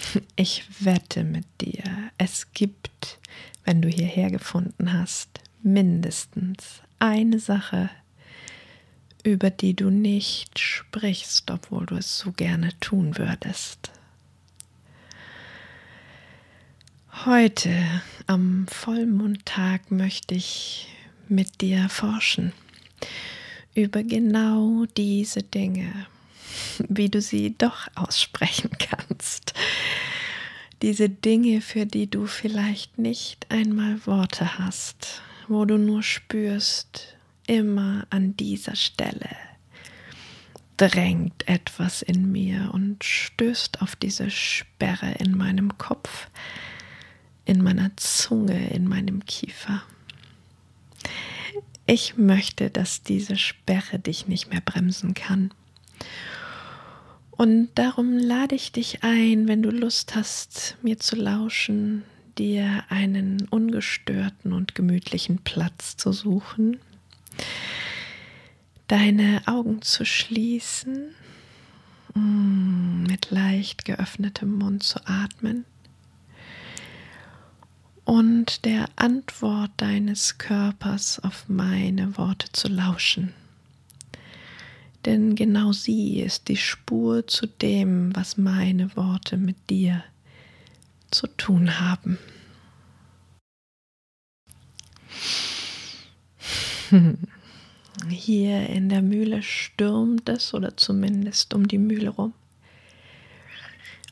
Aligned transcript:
Ich 0.36 0.64
wette 0.80 1.24
mit 1.24 1.46
dir, 1.60 1.84
es 2.18 2.52
gibt, 2.52 3.18
wenn 3.64 3.82
du 3.82 3.88
hierher 3.88 4.30
gefunden 4.30 4.92
hast, 4.92 5.40
mindestens 5.62 6.82
eine 6.98 7.38
Sache, 7.38 7.90
über 9.22 9.50
die 9.50 9.74
du 9.74 9.90
nicht 9.90 10.58
sprichst, 10.58 11.50
obwohl 11.50 11.86
du 11.86 11.96
es 11.96 12.18
so 12.18 12.32
gerne 12.32 12.70
tun 12.80 13.18
würdest. 13.18 13.90
Heute 17.26 17.74
am 18.26 18.66
Vollmondtag 18.68 19.90
möchte 19.90 20.34
ich 20.34 20.88
mit 21.28 21.60
dir 21.60 21.88
forschen 21.90 22.52
über 23.74 24.02
genau 24.02 24.86
diese 24.96 25.42
Dinge 25.42 26.06
wie 26.88 27.08
du 27.08 27.20
sie 27.20 27.56
doch 27.56 27.88
aussprechen 27.94 28.70
kannst. 28.78 29.54
Diese 30.82 31.08
Dinge, 31.10 31.60
für 31.60 31.84
die 31.84 32.08
du 32.08 32.26
vielleicht 32.26 32.98
nicht 32.98 33.50
einmal 33.50 34.06
Worte 34.06 34.58
hast, 34.58 35.22
wo 35.48 35.64
du 35.64 35.76
nur 35.76 36.02
spürst, 36.02 37.16
immer 37.46 38.06
an 38.10 38.36
dieser 38.36 38.76
Stelle 38.76 39.28
drängt 40.76 41.46
etwas 41.46 42.00
in 42.00 42.32
mir 42.32 42.70
und 42.72 43.04
stößt 43.04 43.82
auf 43.82 43.96
diese 43.96 44.30
Sperre 44.30 45.12
in 45.18 45.36
meinem 45.36 45.76
Kopf, 45.76 46.28
in 47.44 47.62
meiner 47.62 47.94
Zunge, 47.98 48.70
in 48.70 48.88
meinem 48.88 49.26
Kiefer. 49.26 49.82
Ich 51.84 52.16
möchte, 52.16 52.70
dass 52.70 53.02
diese 53.02 53.36
Sperre 53.36 53.98
dich 53.98 54.26
nicht 54.26 54.48
mehr 54.48 54.62
bremsen 54.62 55.12
kann 55.12 55.52
und 57.40 57.70
darum 57.74 58.18
lade 58.18 58.54
ich 58.54 58.70
dich 58.70 59.02
ein, 59.02 59.48
wenn 59.48 59.62
du 59.62 59.70
Lust 59.70 60.14
hast, 60.14 60.76
mir 60.82 60.98
zu 60.98 61.16
lauschen, 61.16 62.02
dir 62.36 62.84
einen 62.90 63.48
ungestörten 63.48 64.52
und 64.52 64.74
gemütlichen 64.74 65.38
Platz 65.38 65.96
zu 65.96 66.12
suchen, 66.12 66.80
deine 68.88 69.40
Augen 69.46 69.80
zu 69.80 70.04
schließen, 70.04 71.14
mm, 72.12 73.04
mit 73.04 73.30
leicht 73.30 73.86
geöffnetem 73.86 74.58
Mund 74.58 74.82
zu 74.82 75.00
atmen 75.06 75.64
und 78.04 78.66
der 78.66 78.84
Antwort 78.96 79.70
deines 79.78 80.36
Körpers 80.36 81.20
auf 81.20 81.48
meine 81.48 82.18
Worte 82.18 82.52
zu 82.52 82.68
lauschen 82.68 83.32
denn 85.04 85.34
genau 85.34 85.72
sie 85.72 86.20
ist 86.20 86.48
die 86.48 86.56
Spur 86.56 87.26
zu 87.26 87.46
dem, 87.46 88.14
was 88.14 88.36
meine 88.36 88.94
Worte 88.96 89.36
mit 89.36 89.70
dir 89.70 90.04
zu 91.10 91.26
tun 91.26 91.80
haben. 91.80 92.18
Hier 98.08 98.68
in 98.68 98.88
der 98.88 99.02
Mühle 99.02 99.42
stürmt 99.42 100.28
es 100.28 100.54
oder 100.54 100.76
zumindest 100.76 101.54
um 101.54 101.68
die 101.68 101.78
Mühle 101.78 102.10
rum. 102.10 102.34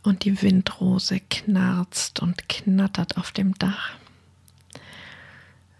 Und 0.02 0.24
die 0.24 0.40
Windrose 0.42 1.20
knarzt 1.28 2.20
und 2.20 2.48
knattert 2.48 3.16
auf 3.18 3.32
dem 3.32 3.54
Dach. 3.54 3.96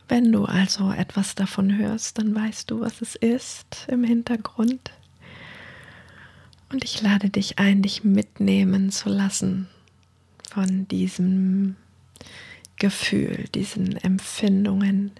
Wenn 0.09 0.33
du 0.33 0.45
also 0.47 0.91
etwas 0.91 1.35
davon 1.35 1.77
hörst, 1.77 2.19
dann 2.19 2.35
weißt 2.35 2.71
du, 2.71 2.81
was 2.81 3.03
es 3.03 3.15
ist 3.15 3.87
im 3.89 4.05
Hintergrund. 4.05 4.91
Und 6.71 6.85
ich 6.85 7.01
lade 7.01 7.31
dich 7.31 7.59
ein, 7.59 7.83
dich 7.83 8.05
mitnehmen 8.05 8.91
zu 8.91 9.09
lassen 9.09 9.69
von 10.51 10.87
diesem 10.89 11.77
Gefühl, 12.77 13.45
diesen 13.55 13.97
Empfindungen, 13.97 15.13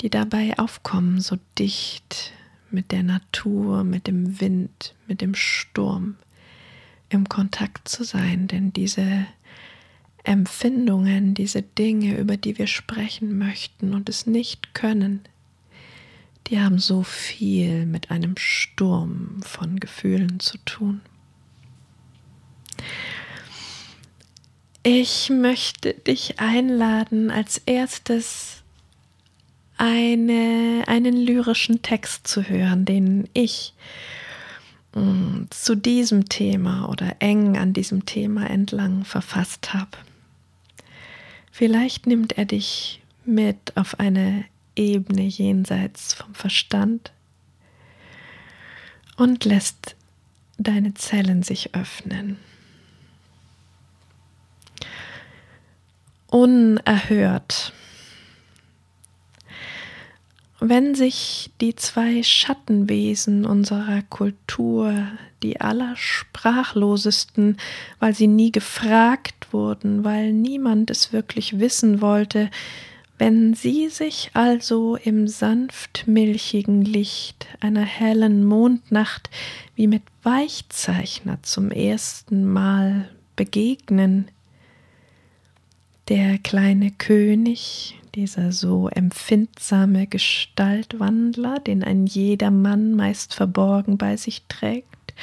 die 0.00 0.10
dabei 0.10 0.58
aufkommen, 0.58 1.20
so 1.20 1.38
dicht 1.58 2.32
mit 2.70 2.90
der 2.90 3.02
Natur, 3.02 3.84
mit 3.84 4.06
dem 4.06 4.40
Wind, 4.40 4.94
mit 5.06 5.20
dem 5.20 5.34
Sturm 5.34 6.16
im 7.08 7.28
Kontakt 7.28 7.88
zu 7.88 8.04
sein. 8.04 8.48
Denn 8.48 8.72
diese 8.72 9.26
Empfindungen, 10.24 11.34
diese 11.34 11.62
Dinge, 11.62 12.18
über 12.18 12.36
die 12.36 12.58
wir 12.58 12.66
sprechen 12.66 13.38
möchten 13.38 13.94
und 13.94 14.08
es 14.08 14.26
nicht 14.26 14.74
können, 14.74 15.20
die 16.48 16.60
haben 16.60 16.78
so 16.78 17.02
viel 17.02 17.86
mit 17.86 18.10
einem 18.10 18.36
Sturm 18.36 19.40
von 19.42 19.80
Gefühlen 19.80 20.40
zu 20.40 20.58
tun. 20.58 21.00
Ich 24.82 25.30
möchte 25.30 25.94
dich 25.94 26.38
einladen, 26.38 27.32
als 27.32 27.58
erstes 27.58 28.62
eine, 29.76 30.84
einen 30.86 31.16
lyrischen 31.16 31.82
Text 31.82 32.28
zu 32.28 32.48
hören, 32.48 32.84
den 32.84 33.28
ich 33.32 33.74
mm, 34.94 35.44
zu 35.50 35.74
diesem 35.74 36.28
Thema 36.28 36.88
oder 36.88 37.16
eng 37.18 37.56
an 37.56 37.72
diesem 37.72 38.06
Thema 38.06 38.48
entlang 38.48 39.04
verfasst 39.04 39.74
habe. 39.74 39.98
Vielleicht 41.50 42.06
nimmt 42.06 42.38
er 42.38 42.44
dich 42.44 43.02
mit 43.24 43.76
auf 43.76 43.98
eine 43.98 44.44
Ebene 44.76 45.22
jenseits 45.22 46.14
vom 46.14 46.34
Verstand 46.34 47.12
und 49.16 49.44
lässt 49.44 49.96
deine 50.58 50.94
Zellen 50.94 51.42
sich 51.42 51.74
öffnen. 51.74 52.38
Unerhört. 56.28 57.72
Wenn 60.58 60.94
sich 60.94 61.50
die 61.60 61.76
zwei 61.76 62.22
Schattenwesen 62.22 63.44
unserer 63.44 64.00
Kultur, 64.02 65.06
die 65.42 65.60
allersprachlosesten, 65.60 67.58
weil 67.98 68.14
sie 68.14 68.26
nie 68.26 68.52
gefragt 68.52 69.52
wurden, 69.52 70.02
weil 70.02 70.32
niemand 70.32 70.90
es 70.90 71.12
wirklich 71.12 71.60
wissen 71.60 72.00
wollte, 72.00 72.50
wenn 73.18 73.54
sie 73.54 73.88
sich 73.88 74.30
also 74.34 74.96
im 74.96 75.26
sanft 75.28 76.04
milchigen 76.06 76.82
Licht 76.82 77.46
einer 77.60 77.84
hellen 77.84 78.44
Mondnacht 78.44 79.30
wie 79.74 79.86
mit 79.86 80.02
Weichzeichner 80.22 81.42
zum 81.42 81.70
ersten 81.70 82.44
Mal 82.44 83.08
begegnen, 83.36 84.28
der 86.08 86.38
kleine 86.38 86.90
König, 86.90 87.98
dieser 88.14 88.52
so 88.52 88.88
empfindsame 88.88 90.06
Gestaltwandler, 90.06 91.58
den 91.60 91.82
ein 91.82 92.06
jeder 92.06 92.50
Mann 92.50 92.94
meist 92.94 93.34
verborgen 93.34 93.98
bei 93.98 94.16
sich 94.16 94.42
trägt, 94.48 95.14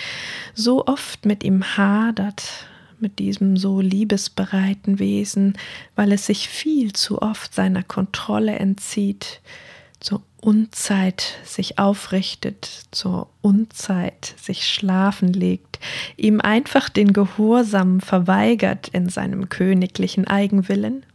so 0.54 0.86
oft 0.86 1.25
mit 1.25 1.44
ihm 1.44 1.78
hadert, 1.78 2.68
mit 3.04 3.20
diesem 3.20 3.58
so 3.58 3.82
liebesbereiten 3.82 4.98
Wesen, 4.98 5.56
weil 5.96 6.12
es 6.14 6.26
sich 6.26 6.48
viel 6.50 6.94
zu 6.94 7.22
oft 7.22 7.54
seiner 7.54 7.84
Kontrolle 7.84 8.54
entzieht, 8.54 9.42
zur 10.00 10.24
Unzeit 10.42 11.38
sich 11.46 11.80
aufrichtet, 11.80 12.68
zur 12.92 13.28
Unzeit 13.42 14.34
sich 14.42 14.66
schlafen 14.68 15.32
legt, 15.32 15.80
ihm 16.18 16.42
einfach 16.42 16.90
den 16.90 17.14
Gehorsam 17.14 18.02
verweigert 18.02 18.88
in 18.90 19.10
seinem 19.10 19.50
königlichen 19.50 20.26
Eigenwillen? 20.26 21.06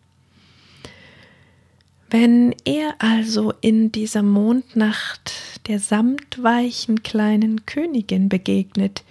Wenn 2.11 2.55
er 2.64 2.94
also 2.99 3.52
in 3.61 3.93
dieser 3.93 4.23
Mondnacht 4.23 5.32
der 5.67 5.79
samtweichen 5.79 7.02
kleinen 7.02 7.67
Königin 7.67 8.31
begegnet, 8.31 9.05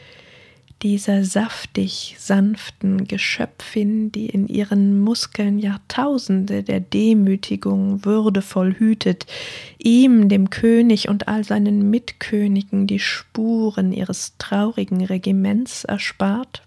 dieser 0.84 1.24
saftig 1.24 2.16
sanften 2.20 3.08
Geschöpfin, 3.08 4.12
die 4.12 4.28
in 4.28 4.48
ihren 4.48 5.00
Muskeln 5.00 5.58
Jahrtausende 5.58 6.62
der 6.62 6.80
Demütigung 6.80 8.06
würdevoll 8.06 8.76
hütet, 8.76 9.26
ihm, 9.80 10.30
dem 10.30 10.50
König 10.50 11.10
und 11.10 11.28
all 11.28 11.44
seinen 11.44 11.90
Mitkönigen 11.90 12.86
die 12.86 13.00
Spuren 13.00 13.92
ihres 13.92 14.34
traurigen 14.38 15.04
Regiments 15.04 15.84
erspart? 15.84 16.62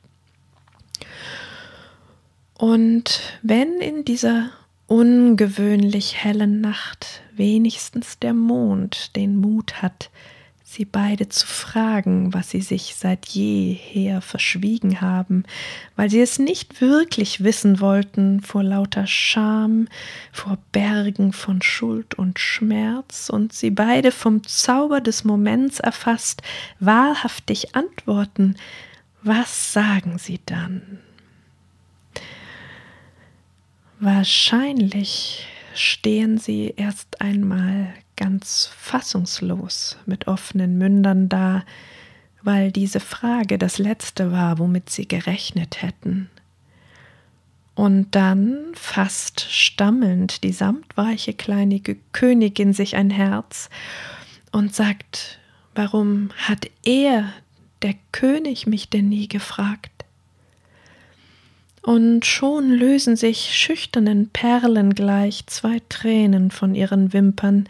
Und 2.55 3.21
wenn 3.43 3.81
in 3.81 4.05
dieser 4.05 4.51
ungewöhnlich 4.87 6.17
hellen 6.17 6.61
Nacht 6.61 7.23
wenigstens 7.35 8.19
der 8.19 8.35
Mond 8.35 9.15
den 9.15 9.37
Mut 9.37 9.83
hat, 9.83 10.11
sie 10.71 10.85
beide 10.85 11.29
zu 11.29 11.49
fragen, 11.49 12.33
was 12.33 12.51
sie 12.51 12.61
sich 12.61 12.95
seit 12.95 13.27
jeher 13.27 14.21
verschwiegen 14.21 15.01
haben, 15.01 15.43
weil 15.97 16.09
sie 16.09 16.21
es 16.21 16.39
nicht 16.39 16.81
wirklich 16.81 17.43
wissen 17.43 17.81
wollten 17.81 18.41
vor 18.41 18.63
lauter 18.63 19.09
Scham, 19.09 19.89
vor 20.31 20.59
Bergen 20.71 21.33
von 21.33 21.61
Schuld 21.61 22.15
und 22.15 22.39
Schmerz, 22.39 23.31
und 23.31 23.53
sie 23.53 23.71
beide 23.71 24.13
vom 24.13 24.47
Zauber 24.47 25.01
des 25.01 25.25
Moments 25.25 25.81
erfasst, 25.81 26.43
wahrhaftig 26.79 27.75
antworten, 27.75 28.55
was 29.23 29.73
sagen 29.73 30.19
sie 30.19 30.39
dann? 30.47 31.01
Wahrscheinlich 33.99 35.49
stehen 35.75 36.39
sie 36.39 36.75
erst 36.77 37.21
einmal 37.21 37.93
ganz 38.21 38.71
fassungslos 38.77 39.97
mit 40.05 40.27
offenen 40.29 40.77
Mündern 40.77 41.29
da, 41.31 41.65
weil 42.43 42.71
diese 42.71 43.01
Frage 43.01 43.59
das 43.59 43.79
letzte 43.79 44.31
war, 44.31 44.59
womit 44.59 44.91
sie 44.91 45.09
gerechnet 45.09 45.83
hätten. 45.83 46.29
Und 47.75 48.15
dann 48.15 48.57
fasst 48.75 49.51
stammelnd 49.51 50.45
die 50.45 50.53
samtweiche 50.53 51.33
kleine 51.33 51.81
Königin 52.13 52.75
sich 52.75 52.95
ein 52.97 53.11
Herz 53.11 53.71
und 54.53 54.75
sagt, 54.75 55.39
warum 55.75 56.31
hat 56.37 56.71
er, 56.85 57.33
der 57.81 57.95
König, 58.13 58.67
mich 58.67 58.91
denn 58.91 59.09
nie 59.09 59.29
gefragt? 59.29 59.91
und 61.83 62.27
schon 62.27 62.71
lösen 62.71 63.17
sich 63.17 63.57
schüchternen 63.57 64.29
Perlen 64.29 64.95
gleich 64.95 65.47
zwei 65.47 65.81
Tränen 65.89 66.51
von 66.51 66.75
ihren 66.75 67.13
Wimpern, 67.13 67.69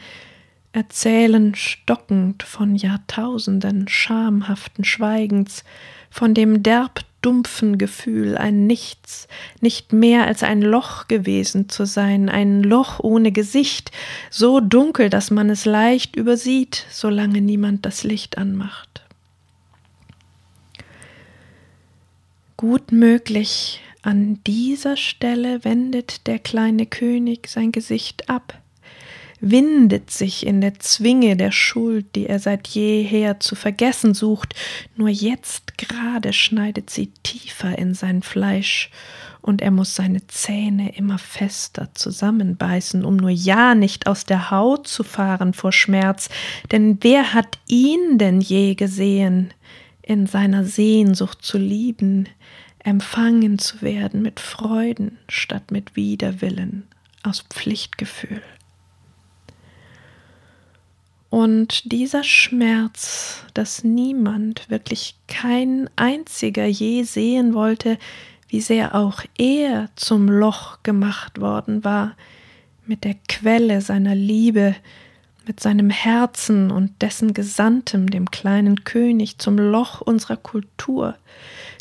erzählen 0.73 1.55
stockend 1.55 2.43
von 2.43 2.77
Jahrtausenden 2.77 3.89
schamhaften 3.89 4.85
Schweigens, 4.85 5.65
von 6.11 6.35
dem 6.35 6.63
derb 6.63 7.01
dumpfen 7.23 7.77
Gefühl, 7.77 8.37
ein 8.37 8.67
Nichts, 8.67 9.29
nicht 9.61 9.93
mehr 9.93 10.27
als 10.27 10.43
ein 10.43 10.63
Loch 10.63 11.07
gewesen 11.09 11.69
zu 11.69 11.85
sein, 11.85 12.29
ein 12.29 12.63
Loch 12.63 13.01
ohne 13.01 13.33
Gesicht, 13.33 13.91
so 14.31 14.61
dunkel, 14.61 15.11
dass 15.11 15.31
man 15.31 15.51
es 15.51 15.65
leicht 15.65 16.17
übersieht, 16.17 16.87
solange 16.91 17.41
niemand 17.41 17.85
das 17.85 18.05
Licht 18.05 18.39
anmacht. 18.39 19.03
Gut 22.57 22.93
möglich, 22.93 23.81
an 24.03 24.39
dieser 24.47 24.97
Stelle 24.97 25.65
wendet 25.65 26.27
der 26.27 26.39
kleine 26.39 26.87
König 26.87 27.49
sein 27.49 27.73
Gesicht 27.73 28.31
ab, 28.31 28.59
windet 29.41 30.11
sich 30.11 30.47
in 30.47 30.61
der 30.61 30.79
Zwinge 30.79 31.37
der 31.37 31.51
Schuld, 31.51 32.15
die 32.15 32.27
er 32.27 32.39
seit 32.39 32.69
jeher 32.69 33.41
zu 33.41 33.55
vergessen 33.55 34.15
sucht, 34.15 34.55
nur 34.97 35.09
jetzt 35.09 35.79
gerade 35.79 36.33
schneidet 36.33 36.91
sie 36.91 37.09
tiefer 37.23 37.79
in 37.79 37.95
sein 37.95 38.23
Fleisch, 38.23 38.91
und 39.43 39.63
er 39.63 39.71
muss 39.71 39.95
seine 39.95 40.27
Zähne 40.27 40.95
immer 40.97 41.19
fester 41.19 41.89
zusammenbeißen, 41.95 43.05
um 43.05 43.17
nur 43.17 43.31
ja 43.31 43.75
nicht 43.75 44.07
aus 44.07 44.25
der 44.27 44.51
Haut 44.51 44.87
zu 44.87 45.03
fahren 45.03 45.55
vor 45.55 45.73
Schmerz, 45.73 46.29
denn 46.73 46.99
wer 47.01 47.33
hat 47.33 47.59
ihn 47.67 48.19
denn 48.19 48.43
je 48.43 48.75
gesehen, 48.75 49.55
in 50.03 50.27
seiner 50.27 50.65
Sehnsucht 50.65 51.43
zu 51.43 51.57
lieben, 51.57 52.29
empfangen 52.81 53.59
zu 53.59 53.83
werden 53.83 54.23
mit 54.23 54.41
Freuden 54.41 55.19
statt 55.29 55.71
mit 55.71 55.97
Widerwillen, 55.97 56.87
aus 57.23 57.45
Pflichtgefühl. 57.49 58.43
Und 61.31 61.93
dieser 61.93 62.25
Schmerz, 62.25 63.45
dass 63.55 63.85
niemand, 63.85 64.69
wirklich 64.69 65.15
kein 65.29 65.89
einziger 65.95 66.67
je 66.67 67.05
sehen 67.05 67.55
wollte, 67.55 67.99
wie 68.49 68.61
sehr 68.61 68.97
auch 68.97 69.23
er 69.39 69.91
zum 69.95 70.29
Loch 70.29 70.83
gemacht 70.83 71.41
worden 71.41 71.85
war, 71.85 72.17
mit 72.85 73.05
der 73.05 73.15
Quelle 73.29 73.81
seiner 73.81 74.17
Liebe, 74.17 74.75
mit 75.47 75.61
seinem 75.61 75.89
Herzen 75.89 76.73
und 76.73 77.01
dessen 77.01 77.33
Gesandtem, 77.33 78.11
dem 78.11 78.33
kleinen 78.33 78.83
König, 78.83 79.39
zum 79.39 79.57
Loch 79.57 80.01
unserer 80.01 80.37
Kultur, 80.37 81.17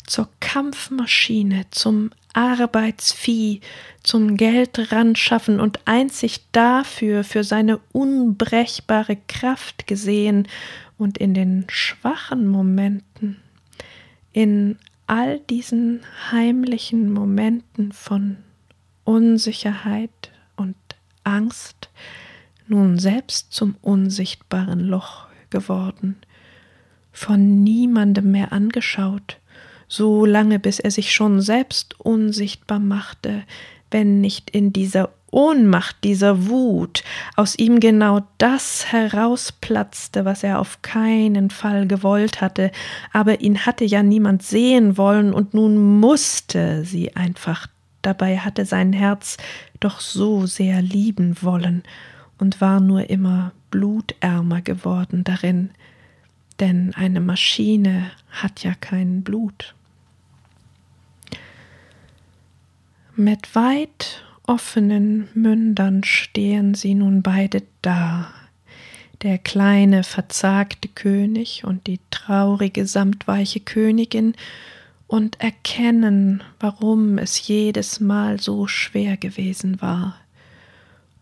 zur 0.06 0.28
Kampfmaschine, 0.38 1.66
zum 1.72 2.10
Arbeitsvieh, 2.32 3.60
zum 4.02 4.36
Geldranschaffen 4.36 5.60
und 5.60 5.80
einzig 5.86 6.40
dafür, 6.52 7.24
für 7.24 7.44
seine 7.44 7.78
unbrechbare 7.92 9.16
Kraft 9.28 9.86
gesehen 9.86 10.48
und 10.98 11.18
in 11.18 11.34
den 11.34 11.66
schwachen 11.68 12.46
Momenten, 12.46 13.36
in 14.32 14.78
all 15.06 15.40
diesen 15.40 16.00
heimlichen 16.30 17.12
Momenten 17.12 17.92
von 17.92 18.36
Unsicherheit 19.04 20.30
und 20.56 20.76
Angst, 21.24 21.90
nun 22.68 22.98
selbst 22.98 23.52
zum 23.52 23.74
unsichtbaren 23.82 24.80
Loch 24.80 25.26
geworden, 25.50 26.16
von 27.12 27.64
niemandem 27.64 28.30
mehr 28.30 28.52
angeschaut, 28.52 29.38
so 29.90 30.24
lange 30.24 30.60
bis 30.60 30.78
er 30.78 30.92
sich 30.92 31.12
schon 31.12 31.40
selbst 31.42 31.98
unsichtbar 32.00 32.78
machte, 32.78 33.42
wenn 33.90 34.20
nicht 34.20 34.48
in 34.50 34.72
dieser 34.72 35.10
Ohnmacht, 35.32 35.96
dieser 36.04 36.48
Wut 36.48 37.02
aus 37.36 37.58
ihm 37.58 37.80
genau 37.80 38.22
das 38.38 38.92
herausplatzte, 38.92 40.24
was 40.24 40.44
er 40.44 40.60
auf 40.60 40.80
keinen 40.82 41.50
Fall 41.50 41.88
gewollt 41.88 42.40
hatte, 42.40 42.70
aber 43.12 43.40
ihn 43.40 43.66
hatte 43.66 43.84
ja 43.84 44.02
niemand 44.02 44.42
sehen 44.42 44.96
wollen, 44.96 45.34
und 45.34 45.54
nun 45.54 45.98
musste 46.00 46.84
sie 46.84 47.16
einfach, 47.16 47.66
dabei 48.02 48.38
hatte 48.38 48.64
sein 48.64 48.92
Herz 48.92 49.38
doch 49.80 50.00
so 50.00 50.46
sehr 50.46 50.82
lieben 50.82 51.36
wollen 51.42 51.82
und 52.38 52.60
war 52.60 52.80
nur 52.80 53.10
immer 53.10 53.52
blutärmer 53.72 54.62
geworden 54.62 55.24
darin, 55.24 55.70
denn 56.60 56.92
eine 56.94 57.20
Maschine 57.20 58.10
hat 58.30 58.62
ja 58.62 58.74
kein 58.74 59.22
Blut. 59.22 59.74
Mit 63.20 63.54
weit 63.54 64.24
offenen 64.46 65.28
Mündern 65.34 66.04
stehen 66.04 66.72
sie 66.72 66.94
nun 66.94 67.20
beide 67.20 67.64
da, 67.82 68.32
der 69.20 69.36
kleine 69.36 70.04
verzagte 70.04 70.88
König 70.88 71.64
und 71.64 71.86
die 71.86 72.00
traurige 72.10 72.86
samtweiche 72.86 73.60
Königin, 73.60 74.32
und 75.06 75.38
erkennen, 75.38 76.42
warum 76.60 77.18
es 77.18 77.46
jedes 77.46 78.00
Mal 78.00 78.40
so 78.40 78.66
schwer 78.66 79.18
gewesen 79.18 79.82
war, 79.82 80.16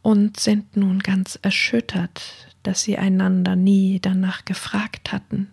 und 0.00 0.38
sind 0.38 0.76
nun 0.76 1.00
ganz 1.00 1.36
erschüttert, 1.42 2.22
dass 2.62 2.82
sie 2.82 2.96
einander 2.96 3.56
nie 3.56 3.98
danach 4.00 4.44
gefragt 4.44 5.10
hatten. 5.10 5.48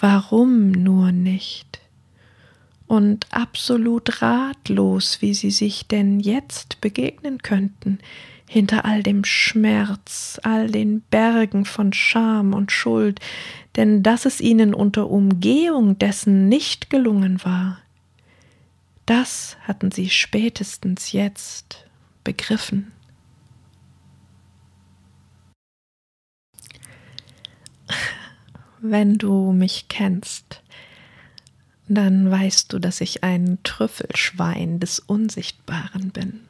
Warum 0.00 0.70
nur 0.70 1.12
nicht? 1.12 1.83
Und 2.86 3.26
absolut 3.30 4.22
ratlos, 4.22 5.20
wie 5.20 5.34
sie 5.34 5.50
sich 5.50 5.86
denn 5.88 6.20
jetzt 6.20 6.80
begegnen 6.80 7.38
könnten, 7.38 7.98
hinter 8.48 8.84
all 8.84 9.02
dem 9.02 9.24
Schmerz, 9.24 10.38
all 10.42 10.70
den 10.70 11.00
Bergen 11.02 11.64
von 11.64 11.92
Scham 11.92 12.52
und 12.52 12.70
Schuld, 12.72 13.20
denn 13.76 14.02
dass 14.02 14.26
es 14.26 14.40
ihnen 14.40 14.74
unter 14.74 15.10
Umgehung 15.10 15.98
dessen 15.98 16.48
nicht 16.48 16.90
gelungen 16.90 17.42
war, 17.44 17.78
das 19.06 19.56
hatten 19.62 19.90
sie 19.90 20.10
spätestens 20.10 21.12
jetzt 21.12 21.86
begriffen. 22.22 22.92
Wenn 28.80 29.18
du 29.18 29.52
mich 29.52 29.88
kennst, 29.88 30.63
dann 31.88 32.30
weißt 32.30 32.72
du, 32.72 32.78
dass 32.78 33.00
ich 33.00 33.24
ein 33.24 33.58
Trüffelschwein 33.62 34.80
des 34.80 34.98
Unsichtbaren 35.00 36.10
bin. 36.10 36.40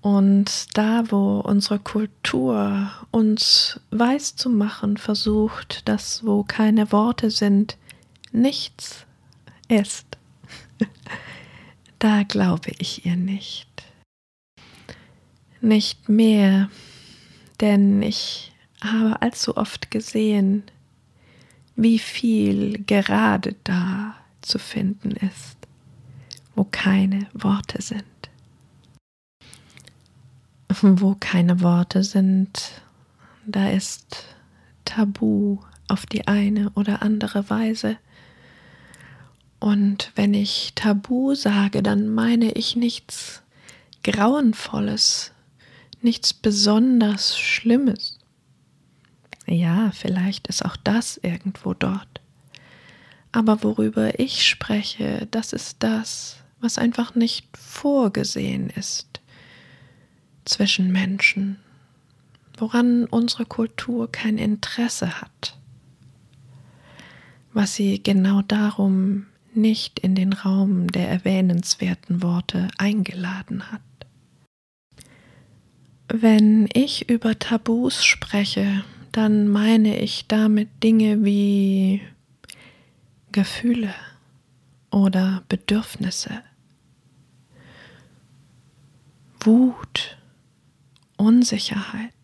Und 0.00 0.66
da, 0.74 1.10
wo 1.10 1.40
unsere 1.40 1.78
Kultur 1.78 2.90
uns 3.10 3.80
weiß 3.90 4.36
zu 4.36 4.48
machen 4.48 4.96
versucht, 4.96 5.88
dass 5.88 6.24
wo 6.24 6.44
keine 6.44 6.92
Worte 6.92 7.30
sind, 7.30 7.76
nichts 8.32 9.06
ist, 9.68 10.06
da 11.98 12.22
glaube 12.22 12.70
ich 12.78 13.04
ihr 13.04 13.16
nicht. 13.16 13.68
Nicht 15.60 16.08
mehr, 16.08 16.70
denn 17.60 18.00
ich 18.00 18.52
habe 18.80 19.20
allzu 19.20 19.56
oft 19.56 19.90
gesehen, 19.90 20.62
wie 21.78 22.00
viel 22.00 22.82
gerade 22.86 23.54
da 23.62 24.16
zu 24.42 24.58
finden 24.58 25.12
ist, 25.12 25.56
wo 26.56 26.64
keine 26.64 27.28
Worte 27.32 27.80
sind. 27.80 28.04
Wo 30.82 31.16
keine 31.18 31.60
Worte 31.60 32.02
sind, 32.02 32.82
da 33.46 33.70
ist 33.70 34.24
Tabu 34.84 35.58
auf 35.86 36.04
die 36.04 36.26
eine 36.26 36.70
oder 36.70 37.00
andere 37.00 37.48
Weise. 37.48 37.96
Und 39.60 40.10
wenn 40.16 40.34
ich 40.34 40.72
Tabu 40.74 41.36
sage, 41.36 41.84
dann 41.84 42.08
meine 42.08 42.50
ich 42.52 42.74
nichts 42.74 43.42
Grauenvolles, 44.02 45.30
nichts 46.02 46.34
besonders 46.34 47.38
Schlimmes. 47.38 48.17
Ja, 49.48 49.90
vielleicht 49.92 50.46
ist 50.48 50.64
auch 50.64 50.76
das 50.76 51.16
irgendwo 51.16 51.72
dort. 51.72 52.20
Aber 53.32 53.62
worüber 53.62 54.18
ich 54.20 54.46
spreche, 54.46 55.26
das 55.30 55.52
ist 55.52 55.82
das, 55.82 56.42
was 56.60 56.76
einfach 56.76 57.14
nicht 57.14 57.56
vorgesehen 57.56 58.68
ist 58.70 59.20
zwischen 60.44 60.92
Menschen, 60.92 61.58
woran 62.56 63.04
unsere 63.04 63.46
Kultur 63.46 64.10
kein 64.10 64.38
Interesse 64.38 65.20
hat, 65.20 65.56
was 67.52 67.74
sie 67.74 68.02
genau 68.02 68.42
darum 68.42 69.26
nicht 69.54 69.98
in 69.98 70.14
den 70.14 70.32
Raum 70.32 70.88
der 70.88 71.08
erwähnenswerten 71.08 72.22
Worte 72.22 72.68
eingeladen 72.76 73.70
hat. 73.72 73.80
Wenn 76.08 76.68
ich 76.72 77.10
über 77.10 77.38
Tabus 77.38 78.04
spreche, 78.04 78.84
dann 79.18 79.48
meine 79.48 79.98
ich 79.98 80.28
damit 80.28 80.84
Dinge 80.84 81.24
wie 81.24 82.00
Gefühle 83.32 83.92
oder 84.92 85.42
Bedürfnisse, 85.48 86.44
Wut, 89.40 90.18
Unsicherheit, 91.16 92.14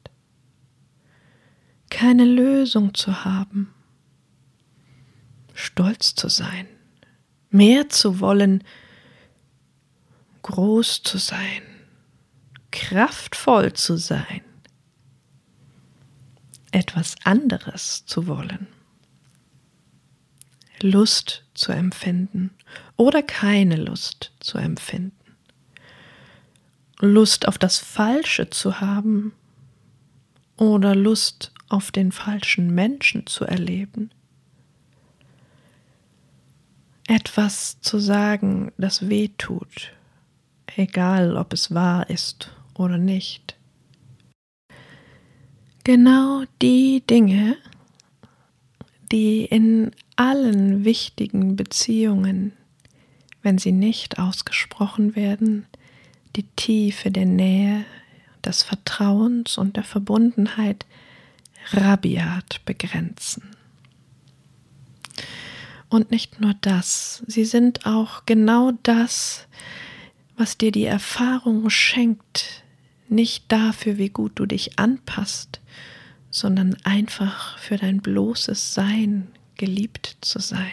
keine 1.90 2.24
Lösung 2.24 2.94
zu 2.94 3.24
haben, 3.24 3.74
stolz 5.52 6.14
zu 6.14 6.28
sein, 6.28 6.68
mehr 7.50 7.88
zu 7.88 8.20
wollen, 8.20 8.62
groß 10.42 11.02
zu 11.02 11.18
sein, 11.18 11.62
kraftvoll 12.70 13.72
zu 13.72 13.96
sein, 13.96 14.43
etwas 16.74 17.14
anderes 17.24 18.04
zu 18.06 18.26
wollen. 18.26 18.66
Lust 20.82 21.44
zu 21.54 21.72
empfinden 21.72 22.50
oder 22.96 23.22
keine 23.22 23.76
Lust 23.76 24.32
zu 24.40 24.58
empfinden. 24.58 25.12
Lust 26.98 27.46
auf 27.46 27.58
das 27.58 27.78
Falsche 27.78 28.50
zu 28.50 28.80
haben 28.80 29.32
oder 30.56 30.94
Lust 30.94 31.52
auf 31.68 31.92
den 31.92 32.12
falschen 32.12 32.74
Menschen 32.74 33.26
zu 33.26 33.44
erleben. 33.44 34.10
Etwas 37.06 37.80
zu 37.80 37.98
sagen, 37.98 38.72
das 38.78 39.08
weh 39.08 39.28
tut, 39.38 39.92
egal 40.74 41.36
ob 41.36 41.52
es 41.52 41.72
wahr 41.72 42.10
ist 42.10 42.50
oder 42.74 42.98
nicht. 42.98 43.56
Genau 45.84 46.44
die 46.62 47.02
Dinge, 47.06 47.58
die 49.12 49.44
in 49.44 49.90
allen 50.16 50.84
wichtigen 50.84 51.56
Beziehungen, 51.56 52.52
wenn 53.42 53.58
sie 53.58 53.72
nicht 53.72 54.18
ausgesprochen 54.18 55.14
werden, 55.14 55.66
die 56.36 56.46
Tiefe 56.56 57.10
der 57.10 57.26
Nähe, 57.26 57.84
des 58.42 58.62
Vertrauens 58.62 59.58
und 59.58 59.76
der 59.76 59.84
Verbundenheit 59.84 60.86
rabiat 61.72 62.60
begrenzen. 62.64 63.50
Und 65.88 66.10
nicht 66.10 66.40
nur 66.40 66.54
das, 66.60 67.22
sie 67.26 67.44
sind 67.44 67.86
auch 67.86 68.26
genau 68.26 68.72
das, 68.82 69.46
was 70.36 70.58
dir 70.58 70.72
die 70.72 70.84
Erfahrung 70.84 71.70
schenkt, 71.70 72.64
nicht 73.08 73.44
dafür, 73.48 73.98
wie 73.98 74.08
gut 74.08 74.32
du 74.34 74.46
dich 74.46 74.78
anpasst, 74.78 75.60
sondern 76.34 76.76
einfach 76.82 77.56
für 77.58 77.76
dein 77.76 78.00
bloßes 78.00 78.74
Sein 78.74 79.28
geliebt 79.56 80.16
zu 80.20 80.40
sein. 80.40 80.72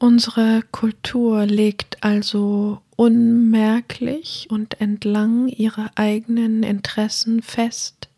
Unsere 0.00 0.62
Kultur 0.72 1.46
legt 1.46 2.02
also 2.02 2.82
unmerklich 2.96 4.48
und 4.50 4.80
entlang 4.80 5.46
ihrer 5.46 5.92
eigenen 5.94 6.64
Interessen 6.64 7.40
fest, 7.40 8.08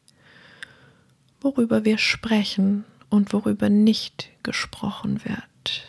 worüber 1.43 1.85
wir 1.85 1.99
sprechen 1.99 2.87
und 3.11 3.35
worüber 3.35 3.69
nicht 3.69 4.31
gesprochen 4.43 5.21
wird. 5.27 5.83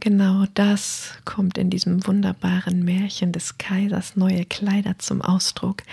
Genau 0.00 0.46
das 0.54 1.12
kommt 1.24 1.58
in 1.58 1.70
diesem 1.70 2.04
wunderbaren 2.08 2.84
Märchen 2.84 3.30
des 3.30 3.56
Kaisers 3.58 4.16
neue 4.16 4.44
Kleider 4.46 4.98
zum 4.98 5.22
Ausdruck, 5.22 5.84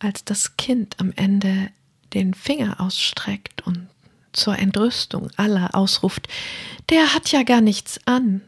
als 0.00 0.24
das 0.24 0.56
Kind 0.56 0.98
am 0.98 1.12
Ende 1.14 1.70
den 2.12 2.34
Finger 2.34 2.80
ausstreckt 2.80 3.66
und 3.66 3.88
zur 4.32 4.58
Entrüstung 4.58 5.30
aller 5.36 5.74
ausruft, 5.74 6.28
der 6.88 7.14
hat 7.14 7.30
ja 7.32 7.42
gar 7.42 7.60
nichts 7.60 8.00
an. 8.06 8.42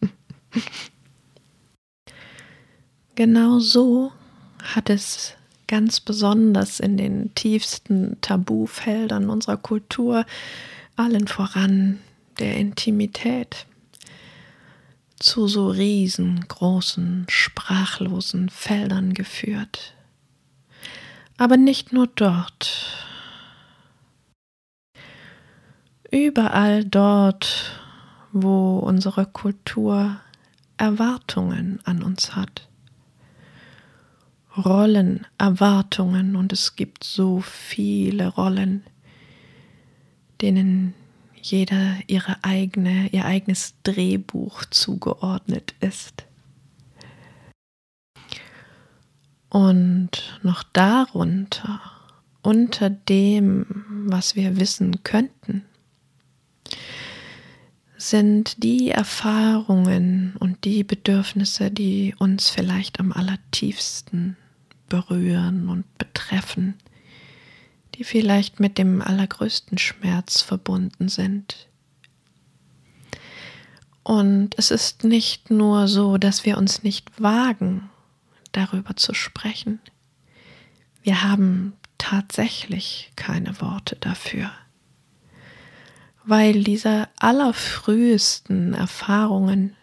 genau 3.14 3.58
so 3.58 4.12
hat 4.62 4.90
es 4.90 5.34
ganz 5.66 6.00
besonders 6.00 6.80
in 6.80 6.96
den 6.96 7.34
tiefsten 7.34 8.20
Tabufeldern 8.20 9.30
unserer 9.30 9.56
Kultur, 9.56 10.26
allen 10.96 11.26
voran 11.26 12.00
der 12.38 12.56
Intimität, 12.56 13.66
zu 15.18 15.48
so 15.48 15.68
riesengroßen, 15.68 17.26
sprachlosen 17.28 18.50
Feldern 18.50 19.14
geführt. 19.14 19.94
Aber 21.36 21.56
nicht 21.56 21.92
nur 21.92 22.06
dort. 22.06 23.04
Überall 26.10 26.84
dort, 26.84 27.72
wo 28.32 28.78
unsere 28.78 29.26
Kultur 29.26 30.20
Erwartungen 30.76 31.80
an 31.84 32.02
uns 32.02 32.36
hat. 32.36 32.68
Rollen, 34.56 35.26
Erwartungen 35.38 36.36
und 36.36 36.52
es 36.52 36.76
gibt 36.76 37.02
so 37.02 37.40
viele 37.40 38.28
Rollen, 38.28 38.84
denen 40.40 40.94
jeder 41.42 41.96
ihre 42.06 42.36
eigene, 42.42 43.08
ihr 43.08 43.24
eigenes 43.24 43.74
Drehbuch 43.82 44.64
zugeordnet 44.66 45.74
ist. 45.80 46.24
Und 49.54 50.40
noch 50.42 50.64
darunter, 50.64 51.80
unter 52.42 52.90
dem, 52.90 53.84
was 54.08 54.34
wir 54.34 54.56
wissen 54.58 55.04
könnten, 55.04 55.64
sind 57.96 58.64
die 58.64 58.90
Erfahrungen 58.90 60.34
und 60.40 60.64
die 60.64 60.82
Bedürfnisse, 60.82 61.70
die 61.70 62.16
uns 62.18 62.50
vielleicht 62.50 62.98
am 62.98 63.12
allertiefsten 63.12 64.36
berühren 64.88 65.68
und 65.68 65.84
betreffen, 65.98 66.74
die 67.94 68.02
vielleicht 68.02 68.58
mit 68.58 68.76
dem 68.76 69.00
allergrößten 69.02 69.78
Schmerz 69.78 70.42
verbunden 70.42 71.08
sind. 71.08 71.68
Und 74.02 74.58
es 74.58 74.72
ist 74.72 75.04
nicht 75.04 75.48
nur 75.48 75.86
so, 75.86 76.18
dass 76.18 76.44
wir 76.44 76.58
uns 76.58 76.82
nicht 76.82 77.22
wagen, 77.22 77.88
darüber 78.56 78.96
zu 78.96 79.14
sprechen. 79.14 79.80
Wir 81.02 81.22
haben 81.22 81.74
tatsächlich 81.98 83.12
keine 83.16 83.60
Worte 83.60 83.96
dafür, 83.96 84.50
weil 86.24 86.64
diese 86.64 87.08
allerfrühesten 87.18 88.74
Erfahrungen, 88.74 89.76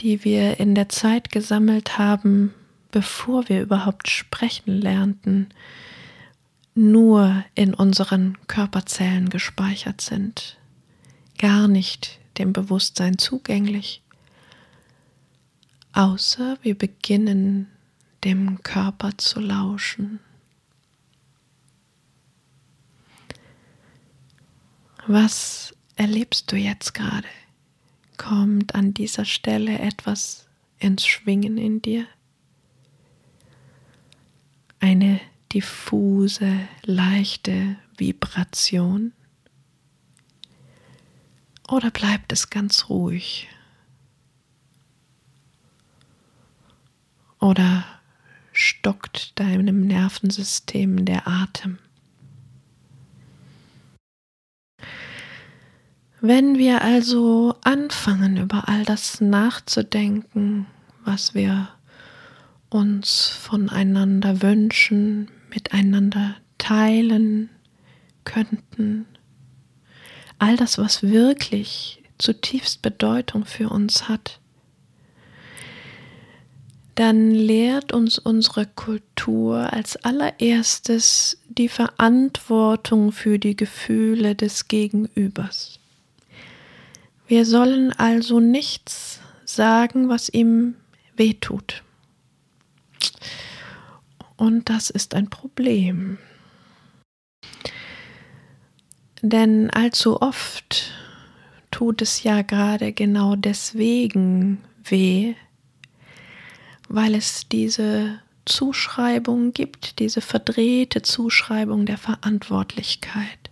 die 0.00 0.24
wir 0.24 0.58
in 0.58 0.74
der 0.74 0.88
Zeit 0.88 1.30
gesammelt 1.30 1.98
haben, 1.98 2.52
bevor 2.90 3.48
wir 3.48 3.62
überhaupt 3.62 4.08
sprechen 4.08 4.72
lernten, 4.72 5.48
nur 6.74 7.44
in 7.54 7.72
unseren 7.72 8.36
Körperzellen 8.48 9.30
gespeichert 9.30 10.00
sind, 10.00 10.58
gar 11.38 11.68
nicht 11.68 12.18
dem 12.38 12.52
Bewusstsein 12.52 13.18
zugänglich 13.18 14.02
außer 15.96 16.58
wir 16.62 16.76
beginnen 16.76 17.68
dem 18.22 18.62
Körper 18.62 19.16
zu 19.16 19.40
lauschen. 19.40 20.20
Was 25.06 25.74
erlebst 25.96 26.52
du 26.52 26.56
jetzt 26.56 26.92
gerade? 26.92 27.26
Kommt 28.18 28.74
an 28.74 28.92
dieser 28.92 29.24
Stelle 29.24 29.78
etwas 29.78 30.48
ins 30.78 31.06
Schwingen 31.06 31.56
in 31.56 31.80
dir? 31.80 32.06
Eine 34.80 35.20
diffuse, 35.52 36.58
leichte 36.82 37.76
Vibration? 37.96 39.12
Oder 41.68 41.90
bleibt 41.90 42.32
es 42.32 42.50
ganz 42.50 42.90
ruhig? 42.90 43.48
Oder 47.40 47.84
stockt 48.52 49.38
deinem 49.38 49.86
Nervensystem 49.86 51.04
der 51.04 51.28
Atem? 51.28 51.78
Wenn 56.20 56.56
wir 56.58 56.82
also 56.82 57.54
anfangen, 57.62 58.36
über 58.38 58.68
all 58.68 58.84
das 58.84 59.20
nachzudenken, 59.20 60.66
was 61.04 61.34
wir 61.34 61.68
uns 62.70 63.28
voneinander 63.28 64.42
wünschen, 64.42 65.30
miteinander 65.50 66.36
teilen 66.58 67.50
könnten, 68.24 69.06
all 70.38 70.56
das, 70.56 70.78
was 70.78 71.02
wirklich 71.02 72.02
zutiefst 72.18 72.82
Bedeutung 72.82 73.44
für 73.44 73.68
uns 73.68 74.08
hat, 74.08 74.40
dann 76.96 77.30
lehrt 77.30 77.92
uns 77.92 78.18
unsere 78.18 78.64
Kultur 78.64 79.70
als 79.72 79.96
allererstes 79.96 81.38
die 81.46 81.68
Verantwortung 81.68 83.12
für 83.12 83.38
die 83.38 83.54
Gefühle 83.54 84.34
des 84.34 84.66
Gegenübers. 84.66 85.78
Wir 87.26 87.44
sollen 87.44 87.92
also 87.92 88.40
nichts 88.40 89.20
sagen, 89.44 90.08
was 90.08 90.30
ihm 90.30 90.74
wehtut. 91.16 91.82
Und 94.36 94.70
das 94.70 94.88
ist 94.88 95.14
ein 95.14 95.28
Problem. 95.28 96.16
Denn 99.20 99.68
allzu 99.70 100.22
oft 100.22 100.92
tut 101.70 102.00
es 102.00 102.22
ja 102.22 102.40
gerade 102.40 102.92
genau 102.92 103.36
deswegen 103.36 104.62
weh, 104.82 105.34
weil 106.88 107.14
es 107.14 107.48
diese 107.48 108.20
Zuschreibung 108.44 109.52
gibt, 109.52 109.98
diese 109.98 110.20
verdrehte 110.20 111.02
Zuschreibung 111.02 111.86
der 111.86 111.98
Verantwortlichkeit 111.98 113.46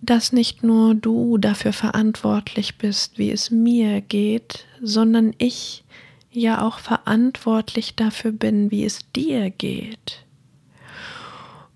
dass 0.00 0.32
nicht 0.32 0.62
nur 0.62 0.94
du 0.94 1.38
dafür 1.38 1.72
verantwortlich 1.72 2.78
bist, 2.78 3.18
wie 3.18 3.30
es 3.30 3.50
mir 3.50 4.00
geht, 4.00 4.66
sondern 4.80 5.34
ich 5.38 5.84
ja 6.30 6.62
auch 6.66 6.78
verantwortlich 6.78 7.96
dafür 7.96 8.32
bin, 8.32 8.70
wie 8.70 8.84
es 8.84 9.00
dir 9.14 9.50
geht. 9.50 10.24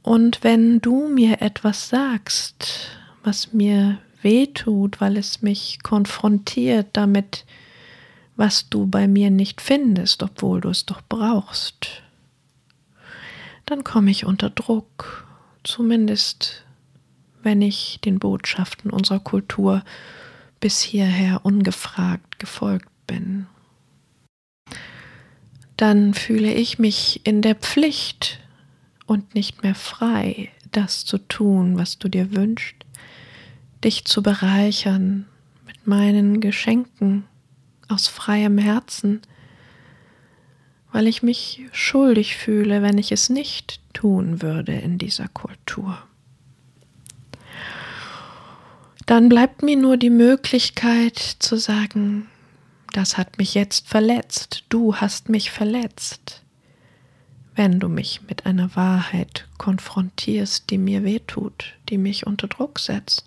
Und 0.02 0.42
wenn 0.42 0.80
du 0.80 1.08
mir 1.08 1.42
etwas 1.42 1.88
sagst, 1.88 2.88
was 3.22 3.52
mir 3.52 3.98
weh 4.20 4.46
tut, 4.46 5.00
weil 5.00 5.16
es 5.16 5.42
mich 5.42 5.78
konfrontiert 5.82 6.88
damit, 6.92 7.44
was 8.36 8.68
du 8.68 8.86
bei 8.86 9.06
mir 9.06 9.30
nicht 9.30 9.60
findest, 9.60 10.22
obwohl 10.22 10.60
du 10.60 10.70
es 10.70 10.86
doch 10.86 11.02
brauchst, 11.08 12.02
dann 13.66 13.84
komme 13.84 14.10
ich 14.10 14.24
unter 14.24 14.50
Druck, 14.50 15.26
zumindest 15.64 16.64
wenn 17.42 17.62
ich 17.62 17.98
den 18.04 18.18
Botschaften 18.18 18.90
unserer 18.90 19.20
Kultur 19.20 19.82
bis 20.60 20.80
hierher 20.80 21.44
ungefragt 21.44 22.38
gefolgt 22.38 22.88
bin. 23.06 23.46
Dann 25.76 26.14
fühle 26.14 26.52
ich 26.52 26.78
mich 26.78 27.20
in 27.24 27.42
der 27.42 27.56
Pflicht 27.56 28.38
und 29.06 29.34
nicht 29.34 29.62
mehr 29.62 29.74
frei, 29.74 30.50
das 30.70 31.04
zu 31.04 31.18
tun, 31.18 31.76
was 31.76 31.98
du 31.98 32.08
dir 32.08 32.34
wünschst, 32.34 32.76
dich 33.82 34.04
zu 34.04 34.22
bereichern 34.22 35.26
mit 35.66 35.86
meinen 35.86 36.40
Geschenken 36.40 37.24
aus 37.92 38.08
freiem 38.08 38.58
Herzen, 38.58 39.22
weil 40.92 41.06
ich 41.06 41.22
mich 41.22 41.62
schuldig 41.72 42.36
fühle, 42.36 42.82
wenn 42.82 42.98
ich 42.98 43.12
es 43.12 43.30
nicht 43.30 43.80
tun 43.92 44.42
würde 44.42 44.72
in 44.72 44.98
dieser 44.98 45.28
Kultur 45.28 45.98
dann 49.06 49.28
bleibt 49.28 49.62
mir 49.62 49.76
nur 49.76 49.96
die 49.96 50.10
Möglichkeit 50.10 51.18
zu 51.18 51.56
sagen, 51.56 52.28
das 52.92 53.18
hat 53.18 53.38
mich 53.38 53.54
jetzt 53.54 53.88
verletzt, 53.88 54.64
du 54.68 54.96
hast 54.96 55.28
mich 55.28 55.50
verletzt. 55.50 56.42
Wenn 57.54 57.80
du 57.80 57.88
mich 57.88 58.22
mit 58.28 58.46
einer 58.46 58.74
Wahrheit 58.76 59.46
konfrontierst, 59.58 60.70
die 60.70 60.78
mir 60.78 61.04
wehtut, 61.04 61.74
die 61.88 61.98
mich 61.98 62.26
unter 62.26 62.48
Druck 62.48 62.78
setzt, 62.78 63.26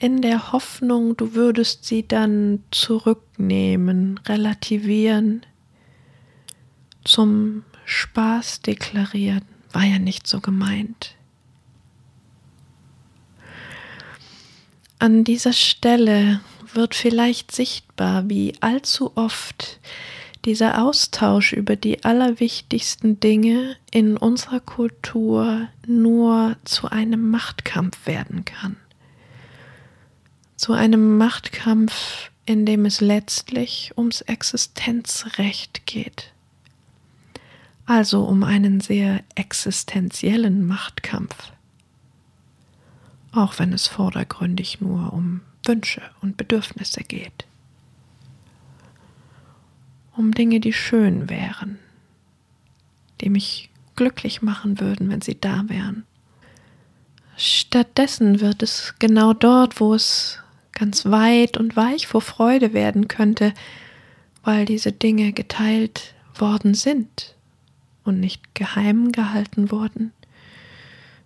in 0.00 0.22
der 0.22 0.52
Hoffnung, 0.52 1.16
du 1.16 1.34
würdest 1.34 1.84
sie 1.84 2.08
dann 2.08 2.64
zurücknehmen, 2.70 4.18
relativieren, 4.26 5.44
zum 7.04 7.64
Spaß 7.84 8.62
deklarieren, 8.62 9.44
war 9.72 9.84
ja 9.84 9.98
nicht 9.98 10.26
so 10.26 10.40
gemeint. 10.40 11.14
An 14.98 15.22
dieser 15.22 15.52
Stelle 15.52 16.40
wird 16.72 16.94
vielleicht 16.94 17.52
sichtbar, 17.52 18.28
wie 18.28 18.54
allzu 18.60 19.12
oft 19.16 19.80
dieser 20.46 20.82
Austausch 20.82 21.52
über 21.52 21.76
die 21.76 22.04
allerwichtigsten 22.04 23.20
Dinge 23.20 23.76
in 23.90 24.16
unserer 24.16 24.60
Kultur 24.60 25.68
nur 25.86 26.56
zu 26.64 26.88
einem 26.88 27.30
Machtkampf 27.30 28.06
werden 28.06 28.46
kann. 28.46 28.76
Zu 30.60 30.74
einem 30.74 31.16
Machtkampf, 31.16 32.30
in 32.44 32.66
dem 32.66 32.84
es 32.84 33.00
letztlich 33.00 33.92
ums 33.96 34.20
Existenzrecht 34.20 35.86
geht. 35.86 36.32
Also 37.86 38.24
um 38.24 38.44
einen 38.44 38.80
sehr 38.80 39.22
existenziellen 39.34 40.66
Machtkampf 40.66 41.52
auch 43.32 43.58
wenn 43.58 43.72
es 43.72 43.86
vordergründig 43.86 44.80
nur 44.80 45.12
um 45.12 45.40
Wünsche 45.64 46.02
und 46.20 46.36
Bedürfnisse 46.36 47.02
geht. 47.02 47.46
Um 50.16 50.32
Dinge, 50.32 50.60
die 50.60 50.72
schön 50.72 51.30
wären, 51.30 51.78
die 53.20 53.30
mich 53.30 53.70
glücklich 53.96 54.42
machen 54.42 54.80
würden, 54.80 55.08
wenn 55.10 55.20
sie 55.20 55.38
da 55.38 55.64
wären. 55.68 56.04
Stattdessen 57.36 58.40
wird 58.40 58.62
es 58.62 58.94
genau 58.98 59.32
dort, 59.32 59.80
wo 59.80 59.94
es 59.94 60.38
ganz 60.80 61.04
weit 61.04 61.58
und 61.58 61.76
weich 61.76 62.06
vor 62.06 62.22
Freude 62.22 62.72
werden 62.72 63.06
könnte, 63.06 63.52
weil 64.42 64.64
diese 64.64 64.92
Dinge 64.92 65.34
geteilt 65.34 66.14
worden 66.34 66.72
sind 66.72 67.36
und 68.02 68.18
nicht 68.18 68.54
geheim 68.54 69.12
gehalten 69.12 69.70
wurden, 69.70 70.12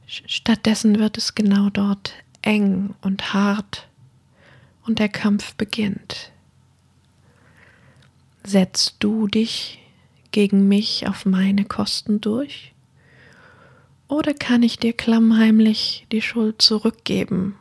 Stattdessen 0.06 0.98
wird 0.98 1.16
es 1.16 1.34
genau 1.34 1.70
dort 1.70 2.12
eng 2.42 2.94
und 3.00 3.32
hart 3.32 3.88
und 4.84 4.98
der 4.98 5.08
Kampf 5.08 5.54
beginnt. 5.54 6.30
Setzt 8.42 8.96
du 8.98 9.28
dich 9.28 9.78
gegen 10.30 10.68
mich 10.68 11.06
auf 11.08 11.24
meine 11.24 11.64
Kosten 11.64 12.20
durch? 12.20 12.74
Oder 14.08 14.34
kann 14.34 14.62
ich 14.62 14.78
dir 14.78 14.92
klammheimlich 14.92 16.06
die 16.12 16.20
Schuld 16.20 16.60
zurückgeben 16.60 17.56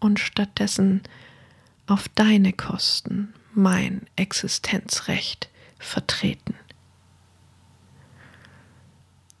und 0.00 0.20
stattdessen 0.20 1.02
auf 1.86 2.08
deine 2.08 2.52
Kosten 2.52 3.34
mein 3.52 4.02
Existenzrecht 4.16 5.48
vertreten? 5.78 6.54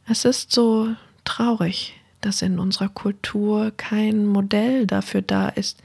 Es 0.06 0.24
ist 0.24 0.52
so 0.52 0.94
traurig, 1.24 1.94
dass 2.20 2.42
in 2.42 2.58
unserer 2.58 2.88
Kultur 2.88 3.72
kein 3.76 4.26
Modell 4.26 4.86
dafür 4.86 5.22
da 5.22 5.48
ist, 5.48 5.82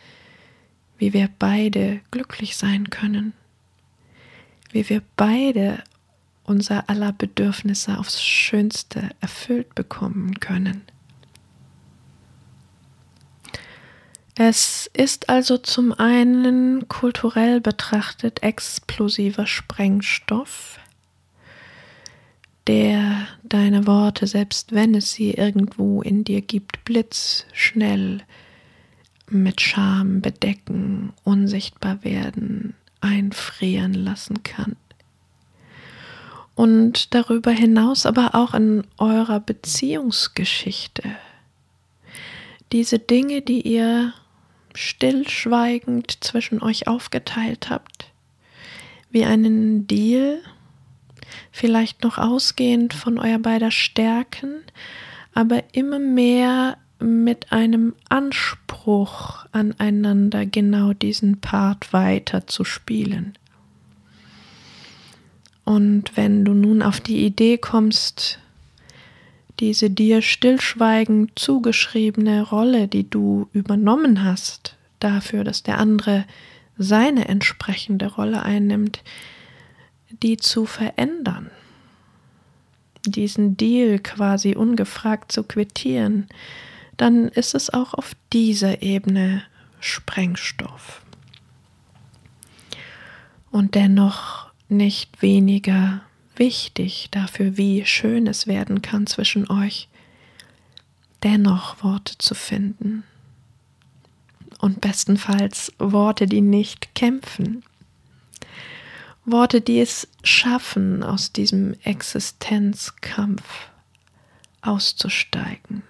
wie 0.98 1.12
wir 1.14 1.30
beide 1.38 2.00
glücklich 2.12 2.56
sein 2.56 2.90
können, 2.90 3.34
wie 4.72 4.88
wir 4.90 5.02
beide 5.18 5.84
unser 6.46 6.90
aller 6.90 7.12
Bedürfnisse 7.12 7.98
aufs 7.98 8.24
Schönste 8.24 9.10
erfüllt 9.20 9.76
bekommen 9.76 10.40
können. 10.40 10.84
Es 14.36 14.90
ist 14.94 15.30
also 15.30 15.60
zum 15.60 15.94
einen 15.94 16.88
kulturell 16.88 17.62
betrachtet 17.62 18.42
explosiver 18.42 19.46
Sprengstoff, 19.46 20.80
der 22.66 23.28
deine 23.44 23.86
Worte, 23.86 24.26
selbst 24.26 24.72
wenn 24.72 24.96
es 24.96 25.12
sie 25.12 25.32
irgendwo 25.32 26.02
in 26.02 26.24
dir 26.24 26.42
gibt, 26.42 26.84
blitzschnell 26.84 28.22
mit 29.30 29.62
Scham 29.62 30.22
bedecken, 30.22 31.14
unsichtbar 31.24 32.04
werden, 32.04 32.74
einfrieren 33.02 33.94
lassen 33.94 34.42
kann. 34.42 34.76
Und 36.56 37.14
darüber 37.14 37.52
hinaus 37.52 38.08
aber 38.08 38.34
auch 38.34 38.56
in 38.56 38.84
eurer 38.98 39.40
Beziehungsgeschichte. 39.40 41.04
Diese 42.72 42.98
Dinge, 42.98 43.42
die 43.42 43.62
ihr 43.62 44.14
stillschweigend 44.74 46.24
zwischen 46.24 46.62
euch 46.62 46.88
aufgeteilt 46.88 47.70
habt, 47.70 48.12
wie 49.12 49.26
einen 49.26 49.88
Deal, 49.88 50.40
vielleicht 51.52 52.04
noch 52.04 52.18
ausgehend 52.18 52.94
von 52.94 53.20
euer 53.20 53.40
beider 53.40 53.72
Stärken, 53.72 54.64
aber 55.34 55.64
immer 55.74 56.00
mehr 56.00 56.78
mit 57.00 57.52
einem 57.52 57.96
Anspruch 58.10 59.46
aneinander 59.52 60.46
genau 60.46 60.94
diesen 60.94 61.42
Part 61.42 61.92
weiter 61.92 62.48
zu 62.48 62.64
spielen. 62.64 63.34
Und 65.66 66.16
wenn 66.16 66.46
du 66.46 66.54
nun 66.54 66.82
auf 66.82 67.00
die 67.00 67.26
Idee 67.26 67.58
kommst, 67.58 68.40
diese 69.64 69.90
dir 69.90 70.22
stillschweigend 70.22 71.40
zugeschriebene 71.40 72.42
Rolle, 72.42 72.90
die 72.90 73.10
du 73.10 73.48
übernommen 73.54 74.22
hast, 74.22 74.76
dafür, 75.00 75.46
dass 75.46 75.64
der 75.64 75.78
andere 75.78 76.26
seine 76.78 77.30
entsprechende 77.30 78.08
Rolle 78.08 78.44
einnimmt, 78.44 79.02
die 80.22 80.36
zu 80.36 80.66
verändern, 80.66 81.50
diesen 83.06 83.56
Deal 83.56 84.00
quasi 84.00 84.54
ungefragt 84.54 85.32
zu 85.32 85.44
quittieren, 85.44 86.28
dann 86.98 87.30
ist 87.30 87.56
es 87.56 87.70
auch 87.70 87.94
auf 87.94 88.18
dieser 88.34 88.82
Ebene 88.82 89.44
Sprengstoff. 89.80 91.02
Und 93.50 93.76
dennoch 93.76 94.52
nicht 94.68 95.22
weniger 95.22 96.02
wichtig 96.36 97.10
dafür, 97.12 97.58
wie 97.58 97.86
schön 97.86 98.28
es 98.28 98.48
werden 98.48 98.82
kann 98.82 99.08
zwischen 99.08 99.50
euch, 99.50 99.88
dennoch 101.24 101.84
Worte 101.84 102.18
zu 102.18 102.36
finden. 102.36 103.04
Und 104.60 104.82
bestenfalls 104.82 105.74
Worte, 105.78 106.26
die 106.26 106.42
nicht 106.42 106.96
kämpfen. 106.96 107.64
Worte, 109.26 109.62
die 109.62 109.80
es 109.80 110.08
schaffen, 110.24 111.04
aus 111.04 111.32
diesem 111.32 111.76
Existenzkampf 111.84 113.44
auszusteigen 114.62 115.84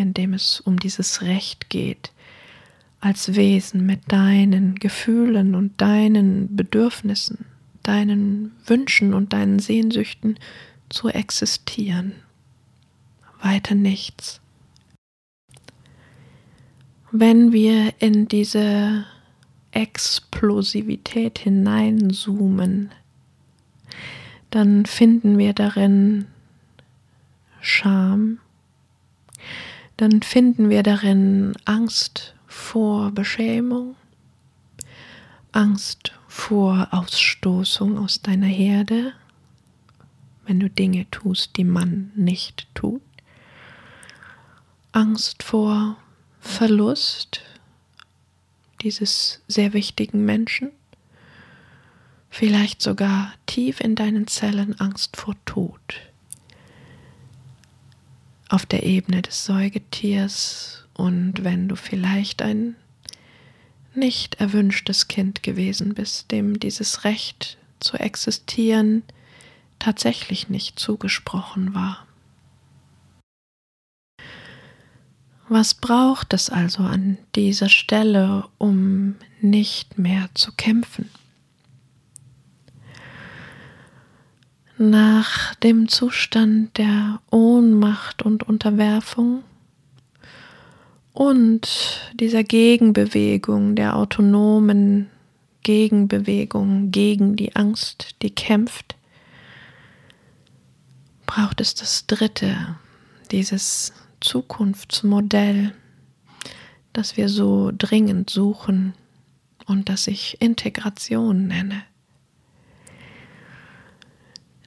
in 0.00 0.14
dem 0.14 0.34
es 0.34 0.60
um 0.60 0.78
dieses 0.78 1.22
Recht 1.22 1.68
geht, 1.68 2.10
als 3.00 3.34
Wesen 3.34 3.86
mit 3.86 4.10
deinen 4.10 4.74
Gefühlen 4.76 5.54
und 5.54 5.80
deinen 5.80 6.56
Bedürfnissen, 6.56 7.46
deinen 7.90 8.52
Wünschen 8.66 9.14
und 9.14 9.32
deinen 9.32 9.58
Sehnsüchten 9.58 10.38
zu 10.90 11.08
existieren. 11.08 12.12
Weiter 13.42 13.74
nichts. 13.74 14.40
Wenn 17.10 17.52
wir 17.52 17.92
in 17.98 18.28
diese 18.28 19.06
Explosivität 19.72 21.40
hineinzoomen, 21.40 22.92
dann 24.50 24.86
finden 24.86 25.36
wir 25.36 25.52
darin 25.52 26.26
Scham, 27.60 28.38
dann 29.96 30.22
finden 30.22 30.70
wir 30.70 30.84
darin 30.84 31.54
Angst 31.64 32.36
vor 32.46 33.10
Beschämung, 33.10 33.96
Angst 35.50 36.19
vor 36.30 36.86
Ausstoßung 36.92 37.98
aus 37.98 38.22
deiner 38.22 38.46
Herde, 38.46 39.12
wenn 40.46 40.60
du 40.60 40.70
Dinge 40.70 41.10
tust, 41.10 41.56
die 41.56 41.64
man 41.64 42.12
nicht 42.14 42.68
tut, 42.72 43.02
Angst 44.92 45.42
vor 45.42 45.96
Verlust 46.38 47.42
dieses 48.80 49.42
sehr 49.48 49.72
wichtigen 49.72 50.24
Menschen, 50.24 50.70
vielleicht 52.30 52.80
sogar 52.80 53.34
tief 53.46 53.80
in 53.80 53.96
deinen 53.96 54.28
Zellen 54.28 54.78
Angst 54.78 55.16
vor 55.16 55.34
Tod. 55.46 55.80
Auf 58.48 58.66
der 58.66 58.84
Ebene 58.84 59.22
des 59.22 59.44
Säugetiers 59.44 60.86
und 60.94 61.42
wenn 61.42 61.66
du 61.66 61.74
vielleicht 61.74 62.40
ein 62.40 62.76
nicht 64.00 64.40
erwünschtes 64.40 65.06
Kind 65.06 65.44
gewesen 65.44 65.94
bist, 65.94 66.32
dem 66.32 66.58
dieses 66.58 67.04
Recht 67.04 67.58
zu 67.78 67.96
existieren 67.96 69.04
tatsächlich 69.78 70.48
nicht 70.48 70.78
zugesprochen 70.78 71.74
war. 71.74 72.04
Was 75.48 75.74
braucht 75.74 76.32
es 76.32 76.50
also 76.50 76.82
an 76.82 77.18
dieser 77.36 77.68
Stelle, 77.68 78.48
um 78.58 79.14
nicht 79.40 79.98
mehr 79.98 80.28
zu 80.34 80.52
kämpfen? 80.52 81.08
nach 84.80 85.54
dem 85.56 85.88
Zustand 85.88 86.78
der 86.78 87.20
Ohnmacht 87.30 88.22
und 88.22 88.44
Unterwerfung 88.44 89.44
und 91.12 92.00
dieser 92.14 92.44
Gegenbewegung, 92.44 93.74
der 93.74 93.96
autonomen 93.96 95.10
Gegenbewegung 95.62 96.90
gegen 96.90 97.36
die 97.36 97.54
Angst, 97.56 98.16
die 98.22 98.30
kämpft, 98.30 98.96
braucht 101.26 101.60
es 101.60 101.74
das 101.74 102.06
dritte, 102.06 102.76
dieses 103.30 103.92
Zukunftsmodell, 104.20 105.74
das 106.92 107.16
wir 107.16 107.28
so 107.28 107.70
dringend 107.76 108.30
suchen 108.30 108.94
und 109.66 109.88
das 109.88 110.06
ich 110.06 110.40
Integration 110.40 111.46
nenne. 111.46 111.82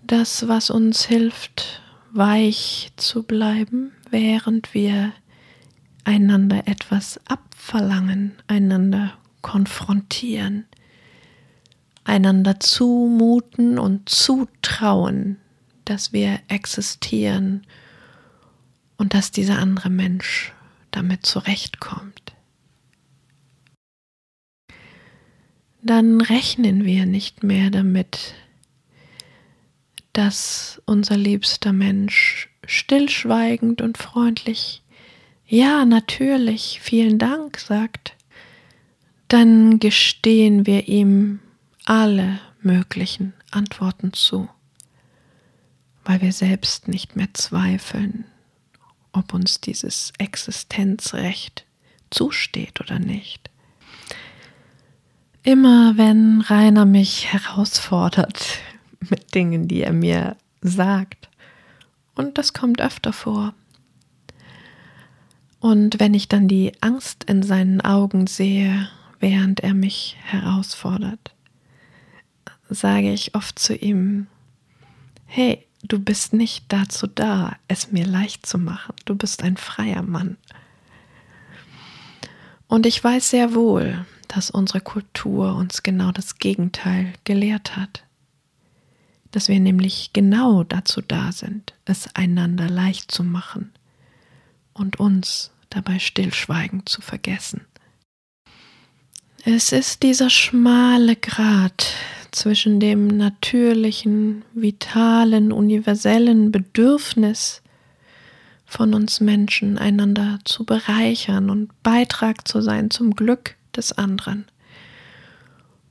Das, 0.05 0.47
was 0.47 0.69
uns 0.69 1.05
hilft, 1.05 1.81
weich 2.11 2.91
zu 2.97 3.23
bleiben, 3.23 3.91
während 4.09 4.73
wir 4.73 5.13
einander 6.03 6.67
etwas 6.67 7.19
abverlangen, 7.25 8.33
einander 8.47 9.13
konfrontieren, 9.41 10.65
einander 12.03 12.59
zumuten 12.59 13.79
und 13.79 14.09
zutrauen, 14.09 15.37
dass 15.85 16.13
wir 16.13 16.39
existieren 16.47 17.65
und 18.97 19.13
dass 19.13 19.31
dieser 19.31 19.59
andere 19.59 19.89
Mensch 19.89 20.53
damit 20.91 21.25
zurechtkommt. 21.25 22.33
Dann 25.81 26.21
rechnen 26.21 26.85
wir 26.85 27.05
nicht 27.05 27.43
mehr 27.43 27.69
damit, 27.69 28.35
dass 30.13 30.81
unser 30.85 31.17
liebster 31.17 31.73
Mensch 31.73 32.49
stillschweigend 32.65 33.81
und 33.81 33.97
freundlich 33.97 34.82
Ja, 35.53 35.85
natürlich, 35.85 36.79
vielen 36.81 37.19
Dank 37.19 37.59
sagt, 37.59 38.15
dann 39.27 39.77
gestehen 39.77 40.65
wir 40.65 40.87
ihm 40.87 41.41
alle 41.85 42.39
möglichen 42.63 43.35
Antworten 43.51 44.13
zu, 44.13 44.49
weil 46.05 46.21
wir 46.21 46.31
selbst 46.31 46.87
nicht 46.87 47.15
mehr 47.15 47.27
zweifeln, 47.35 48.25
ob 49.11 49.35
uns 49.35 49.61
dieses 49.61 50.11
Existenzrecht 50.17 51.65
zusteht 52.09 52.81
oder 52.81 52.97
nicht. 52.97 53.51
Immer 55.43 55.97
wenn 55.97 56.41
Rainer 56.41 56.85
mich 56.85 57.31
herausfordert, 57.31 58.57
mit 59.01 59.35
Dingen, 59.35 59.67
die 59.67 59.83
er 59.83 59.93
mir 59.93 60.35
sagt. 60.63 61.29
Und 62.15 62.39
das 62.39 62.53
kommt 62.53 62.81
öfter 62.81 63.13
vor. 63.13 63.53
Und 65.63 66.01
wenn 66.01 66.13
ich 66.13 66.27
dann 66.27 66.49
die 66.49 66.73
Angst 66.81 67.23
in 67.23 67.41
seinen 67.41 67.79
Augen 67.79 68.27
sehe, 68.27 68.89
während 69.21 69.61
er 69.61 69.73
mich 69.73 70.17
herausfordert, 70.25 71.33
sage 72.69 73.13
ich 73.13 73.33
oft 73.33 73.57
zu 73.57 73.73
ihm, 73.73 74.27
hey, 75.25 75.65
du 75.81 75.99
bist 75.99 76.33
nicht 76.33 76.65
dazu 76.67 77.07
da, 77.07 77.55
es 77.69 77.93
mir 77.93 78.05
leicht 78.05 78.45
zu 78.45 78.57
machen, 78.57 78.93
du 79.05 79.15
bist 79.15 79.41
ein 79.41 79.55
freier 79.55 80.01
Mann. 80.01 80.35
Und 82.67 82.85
ich 82.85 83.01
weiß 83.01 83.29
sehr 83.29 83.55
wohl, 83.55 84.05
dass 84.27 84.51
unsere 84.51 84.81
Kultur 84.81 85.55
uns 85.55 85.81
genau 85.81 86.11
das 86.11 86.39
Gegenteil 86.39 87.13
gelehrt 87.23 87.77
hat. 87.77 88.03
Dass 89.31 89.47
wir 89.47 89.61
nämlich 89.61 90.11
genau 90.11 90.65
dazu 90.65 90.99
da 90.99 91.31
sind, 91.31 91.73
es 91.85 92.13
einander 92.15 92.69
leicht 92.69 93.11
zu 93.11 93.23
machen 93.23 93.71
und 94.73 94.99
uns 94.99 95.51
dabei 95.69 95.99
Stillschweigen 95.99 96.85
zu 96.85 97.01
vergessen. 97.01 97.65
Es 99.45 99.71
ist 99.71 100.03
dieser 100.03 100.29
schmale 100.29 101.15
Grat 101.15 101.93
zwischen 102.31 102.79
dem 102.79 103.07
natürlichen, 103.07 104.43
vitalen, 104.53 105.51
universellen 105.51 106.51
Bedürfnis 106.51 107.61
von 108.65 108.93
uns 108.93 109.19
Menschen, 109.19 109.77
einander 109.77 110.39
zu 110.45 110.65
bereichern 110.65 111.49
und 111.49 111.83
Beitrag 111.83 112.47
zu 112.47 112.61
sein 112.61 112.89
zum 112.89 113.15
Glück 113.15 113.55
des 113.75 113.91
anderen 113.91 114.45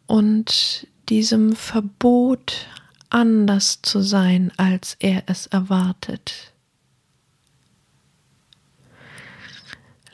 und 0.06 0.86
diesem 1.08 1.54
Verbot, 1.54 2.66
anders 3.10 3.82
zu 3.82 4.00
sein, 4.00 4.52
als 4.56 4.96
er 4.98 5.24
es 5.26 5.46
erwartet. 5.46 6.51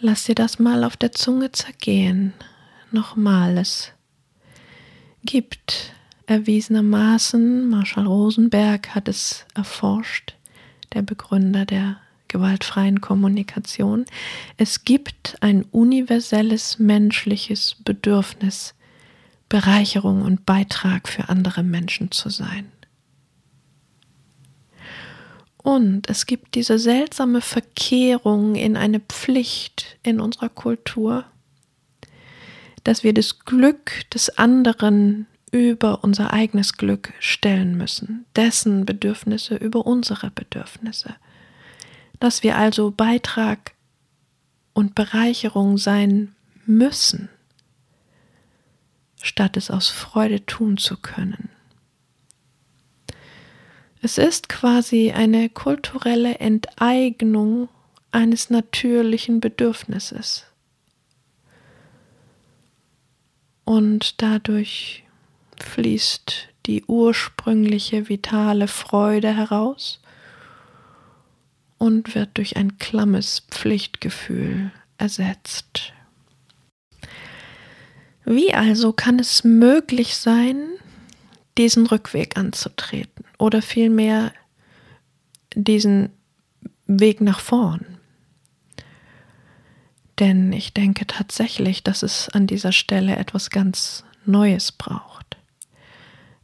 Lass 0.00 0.24
dir 0.24 0.36
das 0.36 0.60
mal 0.60 0.84
auf 0.84 0.96
der 0.96 1.10
Zunge 1.10 1.50
zergehen 1.50 2.32
nochmal. 2.92 3.58
Es 3.58 3.92
gibt 5.24 5.92
erwiesenermaßen, 6.26 7.68
Marshall 7.68 8.06
Rosenberg 8.06 8.94
hat 8.94 9.08
es 9.08 9.44
erforscht, 9.54 10.36
der 10.92 11.02
Begründer 11.02 11.64
der 11.64 11.96
gewaltfreien 12.28 13.00
Kommunikation, 13.00 14.04
es 14.56 14.84
gibt 14.84 15.36
ein 15.40 15.64
universelles 15.64 16.78
menschliches 16.78 17.76
Bedürfnis, 17.84 18.74
Bereicherung 19.48 20.22
und 20.22 20.46
Beitrag 20.46 21.08
für 21.08 21.28
andere 21.28 21.64
Menschen 21.64 22.12
zu 22.12 22.28
sein. 22.28 22.70
Und 25.62 26.08
es 26.08 26.26
gibt 26.26 26.54
diese 26.54 26.78
seltsame 26.78 27.40
Verkehrung 27.40 28.54
in 28.54 28.76
eine 28.76 29.00
Pflicht 29.00 29.98
in 30.02 30.20
unserer 30.20 30.48
Kultur, 30.48 31.24
dass 32.84 33.02
wir 33.04 33.12
das 33.12 33.40
Glück 33.40 34.08
des 34.10 34.38
anderen 34.38 35.26
über 35.50 36.04
unser 36.04 36.32
eigenes 36.32 36.74
Glück 36.74 37.12
stellen 37.18 37.76
müssen, 37.76 38.26
dessen 38.36 38.84
Bedürfnisse 38.86 39.56
über 39.56 39.86
unsere 39.86 40.30
Bedürfnisse, 40.30 41.16
dass 42.20 42.42
wir 42.42 42.56
also 42.56 42.90
Beitrag 42.90 43.72
und 44.74 44.94
Bereicherung 44.94 45.78
sein 45.78 46.34
müssen, 46.66 47.28
statt 49.20 49.56
es 49.56 49.70
aus 49.70 49.88
Freude 49.88 50.46
tun 50.46 50.76
zu 50.76 50.96
können. 50.96 51.50
Es 54.00 54.18
ist 54.18 54.48
quasi 54.48 55.12
eine 55.12 55.48
kulturelle 55.48 56.36
Enteignung 56.38 57.68
eines 58.10 58.50
natürlichen 58.50 59.40
Bedürfnisses. 59.40 60.48
und 63.68 64.22
dadurch 64.22 65.04
fließt 65.62 66.48
die 66.64 66.84
ursprüngliche 66.86 68.08
vitale 68.08 68.66
Freude 68.66 69.36
heraus 69.36 70.00
und 71.76 72.14
wird 72.14 72.38
durch 72.38 72.56
ein 72.56 72.78
klammes 72.78 73.40
Pflichtgefühl 73.50 74.72
ersetzt. 74.96 75.92
Wie 78.24 78.54
also 78.54 78.94
kann 78.94 79.18
es 79.18 79.44
möglich 79.44 80.16
sein, 80.16 80.70
diesen 81.58 81.84
Rückweg 81.84 82.38
anzutreten 82.38 83.26
oder 83.38 83.62
vielmehr 83.62 84.32
diesen 85.54 86.10
Weg 86.86 87.20
nach 87.20 87.40
vorn? 87.40 87.98
Denn 90.18 90.52
ich 90.52 90.74
denke 90.74 91.06
tatsächlich, 91.06 91.84
dass 91.84 92.02
es 92.02 92.28
an 92.28 92.46
dieser 92.46 92.72
Stelle 92.72 93.16
etwas 93.16 93.50
ganz 93.50 94.04
Neues 94.24 94.72
braucht. 94.72 95.36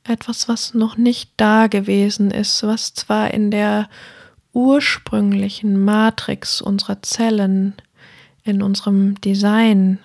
Etwas, 0.05 0.49
was 0.49 0.75
noch 0.75 0.97
nicht 0.97 1.33
da 1.37 1.67
gewesen 1.67 2.31
ist, 2.31 2.63
was 2.63 2.95
zwar 2.95 3.33
in 3.33 3.51
der 3.51 3.89
ursprünglichen 4.53 5.83
Matrix 5.85 6.61
unserer 6.61 7.03
Zellen, 7.03 7.75
in 8.45 8.63
unserem 8.63 9.21
Design 9.21 9.99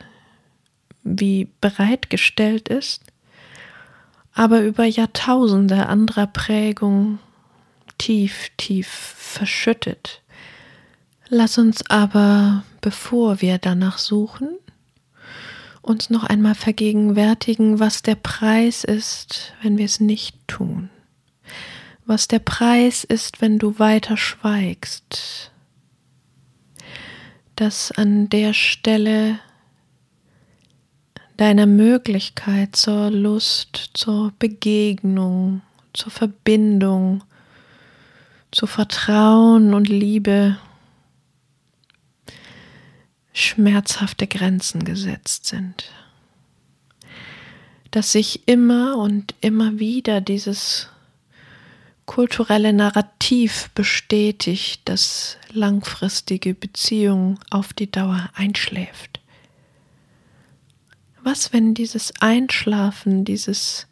wie 1.03 1.49
bereitgestellt 1.61 2.69
ist, 2.69 3.03
aber 4.39 4.61
über 4.61 4.85
Jahrtausende 4.85 5.87
anderer 5.87 6.25
Prägung 6.25 7.19
tief, 7.97 8.51
tief 8.55 8.87
verschüttet. 8.87 10.21
Lass 11.27 11.57
uns 11.57 11.89
aber 11.89 12.63
bevor 12.79 13.41
wir 13.41 13.57
danach 13.57 13.97
suchen, 13.97 14.57
uns 15.81 16.09
noch 16.09 16.23
einmal 16.23 16.55
vergegenwärtigen, 16.55 17.81
was 17.81 18.01
der 18.01 18.15
Preis 18.15 18.85
ist, 18.85 19.51
wenn 19.61 19.77
wir 19.77 19.83
es 19.83 19.99
nicht 19.99 20.37
tun. 20.47 20.89
Was 22.05 22.29
der 22.29 22.39
Preis 22.39 23.03
ist, 23.03 23.41
wenn 23.41 23.59
du 23.59 23.77
weiter 23.77 24.15
schweigst. 24.15 25.51
Dass 27.57 27.91
an 27.91 28.29
der 28.29 28.53
Stelle 28.53 29.39
deiner 31.39 31.67
Möglichkeit 31.67 32.75
zur 32.75 33.11
Lust, 33.11 33.91
zur 33.93 34.33
Begegnung, 34.39 35.61
zur 35.93 36.11
Verbindung, 36.11 37.23
zu 38.51 38.67
Vertrauen 38.67 39.73
und 39.73 39.87
Liebe 39.87 40.57
schmerzhafte 43.31 44.27
Grenzen 44.27 44.83
gesetzt 44.83 45.45
sind. 45.45 45.93
Dass 47.91 48.11
sich 48.11 48.45
immer 48.45 48.97
und 48.97 49.33
immer 49.39 49.79
wieder 49.79 50.19
dieses 50.19 50.89
kulturelle 52.05 52.73
Narrativ 52.73 53.69
bestätigt, 53.75 54.81
dass 54.83 55.37
langfristige 55.53 56.53
Beziehung 56.53 57.39
auf 57.49 57.71
die 57.71 57.89
Dauer 57.89 58.29
einschläft. 58.33 59.08
Was, 61.29 61.53
wenn 61.53 61.75
dieses 61.75 62.11
Einschlafen, 62.21 63.23
dieses 63.23 63.85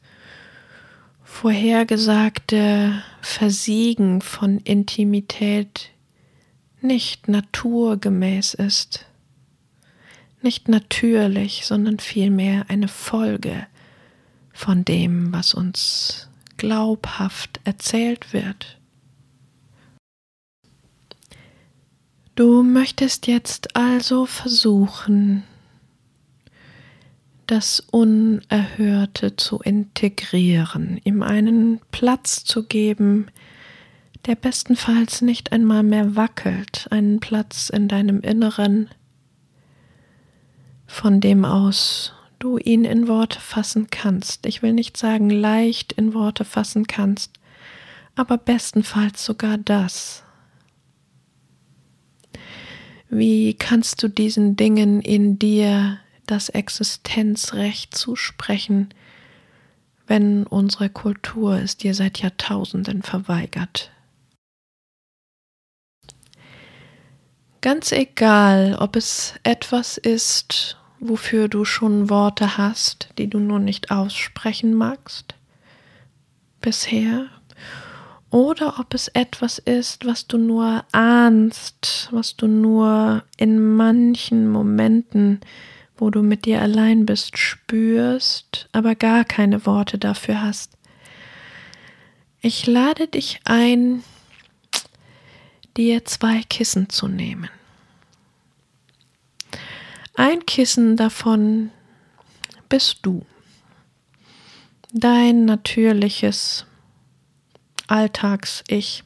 vorhergesagte 1.24 3.04
Versiegen 3.22 4.22
von 4.22 4.58
Intimität 4.58 5.92
nicht 6.82 7.28
naturgemäß 7.28 8.56
ist? 8.56 9.06
nicht 10.42 10.68
natürlich, 10.68 11.68
sondern 11.68 12.00
vielmehr 12.00 12.66
eine 12.70 12.88
Folge 12.88 13.68
von 14.52 14.84
dem, 14.84 15.32
was 15.32 15.54
uns 15.54 16.30
glaubhaft 16.58 17.60
erzählt 17.66 18.34
wird. 18.34 18.80
Du 22.34 22.64
möchtest 22.64 23.28
jetzt 23.28 23.76
also 23.76 24.26
versuchen, 24.26 25.44
das 27.48 27.80
Unerhörte 27.80 29.36
zu 29.36 29.60
integrieren, 29.60 31.00
ihm 31.04 31.24
einen 31.24 31.80
Platz 31.92 32.44
zu 32.44 32.64
geben, 32.64 33.28
der 34.26 34.36
bestenfalls 34.36 35.22
nicht 35.22 35.52
einmal 35.52 35.84
mehr 35.84 36.16
wackelt, 36.16 36.88
einen 36.92 37.20
Platz 37.20 37.70
in 37.70 37.88
deinem 37.88 38.22
Inneren, 38.22 38.90
von 40.86 41.22
dem 41.22 41.46
aus 41.46 42.14
du 42.40 42.58
ihn 42.58 42.86
in 42.86 43.08
Worte 43.08 43.40
fassen 43.40 43.88
kannst. 43.90 44.46
Ich 44.46 44.62
will 44.62 44.74
nicht 44.74 44.98
sagen 44.98 45.30
leicht 45.30 45.94
in 45.94 46.14
Worte 46.14 46.46
fassen 46.46 46.86
kannst, 46.88 47.34
aber 48.16 48.38
bestenfalls 48.38 49.24
sogar 49.24 49.58
das. 49.58 50.24
Wie 53.10 53.54
kannst 53.54 54.04
du 54.04 54.10
diesen 54.10 54.56
Dingen 54.58 55.02
in 55.02 55.40
dir 55.40 56.00
das 56.28 56.50
Existenzrecht 56.50 57.96
zusprechen, 57.96 58.90
wenn 60.06 60.46
unsere 60.46 60.90
Kultur 60.90 61.58
es 61.58 61.78
dir 61.78 61.94
seit 61.94 62.20
Jahrtausenden 62.20 63.02
verweigert? 63.02 63.92
Ganz 67.62 67.92
egal, 67.92 68.78
ob 68.80 68.96
es 68.96 69.34
etwas 69.44 69.98
ist, 69.98 70.78
wofür 71.00 71.48
du 71.48 71.66
schon 71.66 72.10
Worte 72.10 72.58
hast, 72.58 73.10
die 73.18 73.30
du 73.30 73.40
nur 73.40 73.60
nicht 73.60 73.92
aussprechen 73.92 74.74
magst 74.74 75.36
bisher, 76.62 77.28
oder 78.30 78.80
ob 78.80 78.94
es 78.94 79.08
etwas 79.10 79.58
ist, 79.58 80.06
was 80.06 80.28
du 80.28 80.38
nur 80.38 80.84
ahnst, 80.92 82.10
was 82.12 82.36
du 82.36 82.48
nur 82.48 83.24
in 83.38 83.76
manchen 83.76 84.50
Momenten, 84.50 85.40
wo 85.98 86.10
du 86.10 86.22
mit 86.22 86.46
dir 86.46 86.62
allein 86.62 87.06
bist, 87.06 87.38
spürst, 87.38 88.70
aber 88.72 88.96
gar 88.96 89.26
keine 89.26 89.66
Worte 89.66 89.98
dafür 89.98 90.42
hast. 90.42 90.78
Ich 92.42 92.68
lade 92.68 93.08
dich 93.08 93.40
ein, 93.46 94.04
dir 95.76 96.06
zwei 96.06 96.42
Kissen 96.44 96.90
zu 96.90 97.08
nehmen. 97.08 97.50
Ein 100.16 100.46
Kissen 100.46 100.98
davon 100.98 101.72
bist 102.70 103.00
du. 103.04 103.26
Dein 104.92 105.46
natürliches 105.46 106.66
Alltags-Ich. 107.88 109.04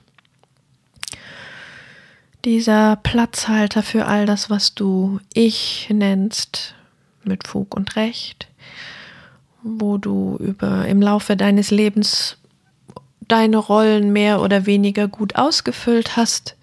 Dieser 2.46 2.96
Platzhalter 2.96 3.84
für 3.84 4.06
all 4.06 4.26
das, 4.26 4.50
was 4.50 4.74
du 4.74 5.20
Ich 5.34 5.90
nennst, 5.92 6.76
mit 7.24 7.48
Fug 7.48 7.76
und 7.76 7.96
Recht, 7.96 8.48
wo 9.64 9.98
du 9.98 10.38
über 10.40 10.88
im 10.88 11.02
Laufe 11.02 11.36
deines 11.36 11.72
Lebens 11.72 12.38
deine 13.32 13.58
Rollen 13.58 14.12
mehr 14.12 14.42
oder 14.42 14.66
weniger 14.66 15.08
gut 15.08 15.36
ausgefüllt 15.36 16.18
hast 16.18 16.58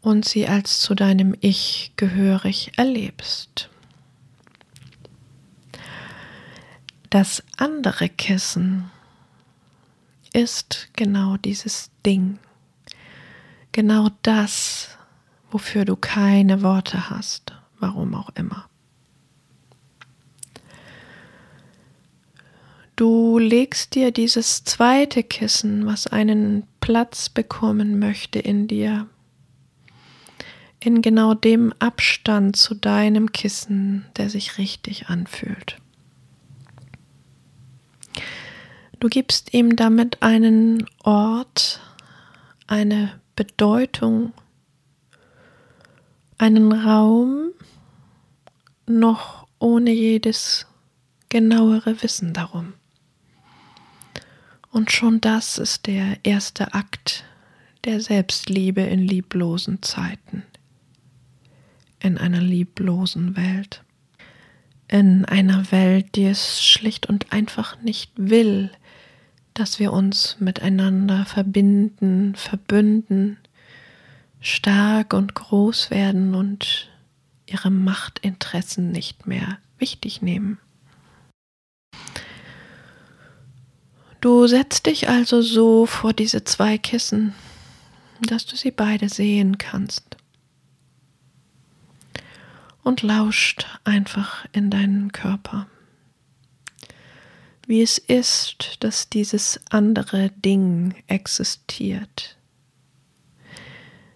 und 0.00 0.24
sie 0.24 0.46
als 0.48 0.80
zu 0.80 0.94
deinem 0.94 1.36
Ich 1.40 1.92
gehörig 1.96 2.72
erlebst. 2.76 3.70
Das 7.10 7.42
andere 7.56 8.08
Kissen 8.08 8.90
ist 10.32 10.88
genau 10.94 11.36
dieses 11.36 11.90
Ding, 12.04 12.38
genau 13.72 14.10
das, 14.22 14.90
wofür 15.50 15.84
du 15.84 15.96
keine 15.96 16.62
Worte 16.62 17.08
hast, 17.08 17.54
warum 17.78 18.14
auch 18.14 18.30
immer. 18.34 18.68
Du 22.96 23.38
legst 23.38 23.94
dir 23.94 24.10
dieses 24.10 24.64
zweite 24.64 25.22
Kissen, 25.22 25.84
was 25.84 26.06
einen 26.06 26.66
Platz 26.80 27.28
bekommen 27.28 27.98
möchte 27.98 28.38
in 28.38 28.68
dir, 28.68 29.06
in 30.80 31.02
genau 31.02 31.34
dem 31.34 31.74
Abstand 31.78 32.56
zu 32.56 32.74
deinem 32.74 33.32
Kissen, 33.32 34.06
der 34.16 34.30
sich 34.30 34.56
richtig 34.56 35.08
anfühlt. 35.10 35.76
Du 38.98 39.08
gibst 39.08 39.52
ihm 39.52 39.76
damit 39.76 40.22
einen 40.22 40.86
Ort, 41.04 41.82
eine 42.66 43.20
Bedeutung, 43.34 44.32
einen 46.38 46.72
Raum, 46.72 47.50
noch 48.86 49.46
ohne 49.58 49.92
jedes 49.92 50.66
genauere 51.28 52.02
Wissen 52.02 52.32
darum. 52.32 52.72
Und 54.76 54.92
schon 54.92 55.22
das 55.22 55.56
ist 55.56 55.86
der 55.86 56.18
erste 56.22 56.74
Akt 56.74 57.24
der 57.86 57.98
Selbstliebe 57.98 58.82
in 58.82 59.00
lieblosen 59.00 59.80
Zeiten 59.80 60.42
in 61.98 62.18
einer 62.18 62.42
lieblosen 62.42 63.38
Welt, 63.38 63.82
in 64.86 65.24
einer 65.24 65.72
Welt, 65.72 66.14
die 66.14 66.26
es 66.26 66.62
schlicht 66.62 67.06
und 67.06 67.32
einfach 67.32 67.80
nicht 67.80 68.12
will, 68.16 68.70
dass 69.54 69.78
wir 69.78 69.94
uns 69.94 70.36
miteinander 70.40 71.24
verbinden, 71.24 72.34
verbünden, 72.34 73.38
stark 74.42 75.14
und 75.14 75.34
groß 75.34 75.90
werden 75.90 76.34
und 76.34 76.90
ihre 77.46 77.70
Machtinteressen 77.70 78.92
nicht 78.92 79.26
mehr 79.26 79.56
wichtig 79.78 80.20
nehmen. 80.20 80.58
Du 84.26 84.48
setzt 84.48 84.86
dich 84.86 85.08
also 85.08 85.40
so 85.40 85.86
vor 85.86 86.12
diese 86.12 86.42
zwei 86.42 86.78
Kissen, 86.78 87.32
dass 88.22 88.44
du 88.44 88.56
sie 88.56 88.72
beide 88.72 89.08
sehen 89.08 89.56
kannst 89.56 90.16
und 92.82 93.02
lauscht 93.02 93.68
einfach 93.84 94.44
in 94.50 94.68
deinen 94.68 95.12
Körper. 95.12 95.68
Wie 97.68 97.80
es 97.82 97.98
ist, 97.98 98.78
dass 98.80 99.08
dieses 99.08 99.60
andere 99.70 100.30
Ding 100.30 100.96
existiert. 101.06 102.36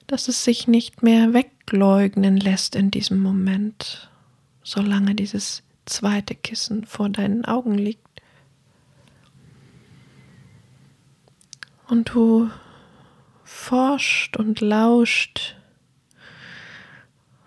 Dass 0.09 0.27
es 0.27 0.42
sich 0.42 0.66
nicht 0.66 1.05
mehr 1.05 1.35
wegleugnen 1.35 2.37
lässt 2.37 2.75
in 2.75 2.90
diesem 2.90 3.20
Moment, 3.20 4.11
solange 4.64 5.14
dieses 5.14 5.62
zweite 5.87 6.35
Kissen 6.35 6.85
vor 6.85 7.11
deinen 7.11 7.44
Augen 7.44 7.79
liegt. 7.79 8.10
Und 11.90 12.14
du 12.14 12.50
forscht 13.44 14.37
und 14.37 14.61
lauscht 14.61 15.57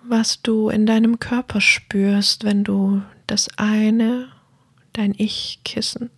was 0.03 0.41
du 0.41 0.69
in 0.69 0.85
deinem 0.85 1.19
Körper 1.19 1.61
spürst, 1.61 2.43
wenn 2.43 2.63
du 2.63 3.01
das 3.25 3.49
eine, 3.57 4.29
dein 4.91 5.13
Ich-Kissen, 5.17 6.09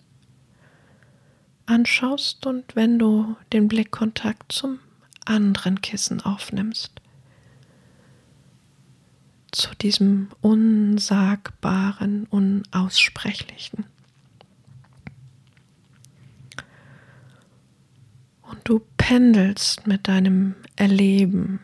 anschaust 1.66 2.46
und 2.46 2.76
wenn 2.76 3.00
du 3.00 3.36
den 3.54 3.68
Blickkontakt 3.68 4.52
zum 4.52 4.80
anderen 5.26 5.82
Kissen 5.82 6.22
aufnimmst. 6.22 6.92
Zu 9.52 9.74
diesem 9.76 10.30
Unsagbaren, 10.42 12.26
Unaussprechlichen. 12.30 13.86
Und 18.50 18.60
du 18.64 18.82
pendelst 18.98 19.88
mit 19.88 20.08
deinem 20.08 20.56
Erleben 20.76 21.60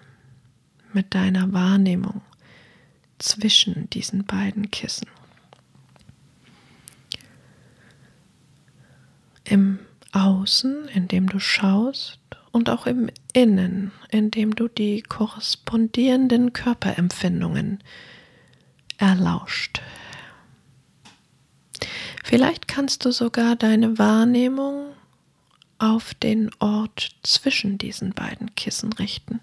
mit 0.93 1.13
deiner 1.15 1.51
Wahrnehmung 1.53 2.21
zwischen 3.19 3.89
diesen 3.89 4.25
beiden 4.25 4.71
Kissen. 4.71 5.07
Im 9.43 9.79
Außen, 10.11 10.87
indem 10.93 11.27
du 11.29 11.39
schaust, 11.39 12.19
und 12.51 12.69
auch 12.69 12.85
im 12.85 13.09
Innen, 13.31 13.93
indem 14.09 14.55
du 14.55 14.67
die 14.67 15.01
korrespondierenden 15.03 16.51
Körperempfindungen 16.51 17.79
erlauscht. 18.97 19.81
Vielleicht 22.25 22.67
kannst 22.67 23.05
du 23.05 23.11
sogar 23.11 23.55
deine 23.55 23.97
Wahrnehmung 23.97 24.90
auf 25.81 26.13
den 26.13 26.51
Ort 26.59 27.11
zwischen 27.23 27.77
diesen 27.77 28.11
beiden 28.11 28.55
Kissen 28.55 28.93
richten 28.93 29.41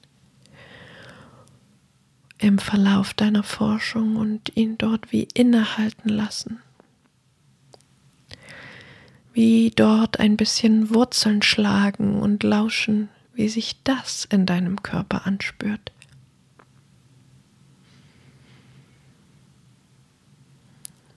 im 2.38 2.58
Verlauf 2.58 3.14
deiner 3.14 3.42
Forschung 3.42 4.16
und 4.16 4.56
ihn 4.56 4.78
dort 4.78 5.12
wie 5.12 5.28
innehalten 5.34 6.08
lassen. 6.08 6.60
Wie 9.32 9.70
dort 9.74 10.18
ein 10.20 10.36
bisschen 10.36 10.94
Wurzeln 10.94 11.42
schlagen 11.42 12.20
und 12.20 12.42
lauschen, 12.42 13.08
wie 13.34 13.48
sich 13.48 13.82
das 13.84 14.24
in 14.24 14.46
deinem 14.46 14.82
Körper 14.82 15.26
anspürt. 15.26 15.92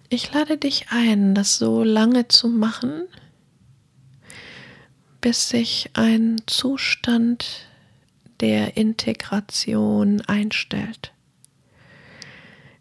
Ich 0.09 0.33
lade 0.33 0.57
dich 0.57 0.87
ein, 0.89 1.33
das 1.35 1.57
so 1.57 1.83
lange 1.83 2.27
zu 2.27 2.49
machen, 2.49 3.03
bis 5.21 5.49
sich 5.49 5.91
ein 5.93 6.41
Zustand 6.47 7.67
der 8.39 8.75
Integration 8.75 10.21
einstellt, 10.21 11.13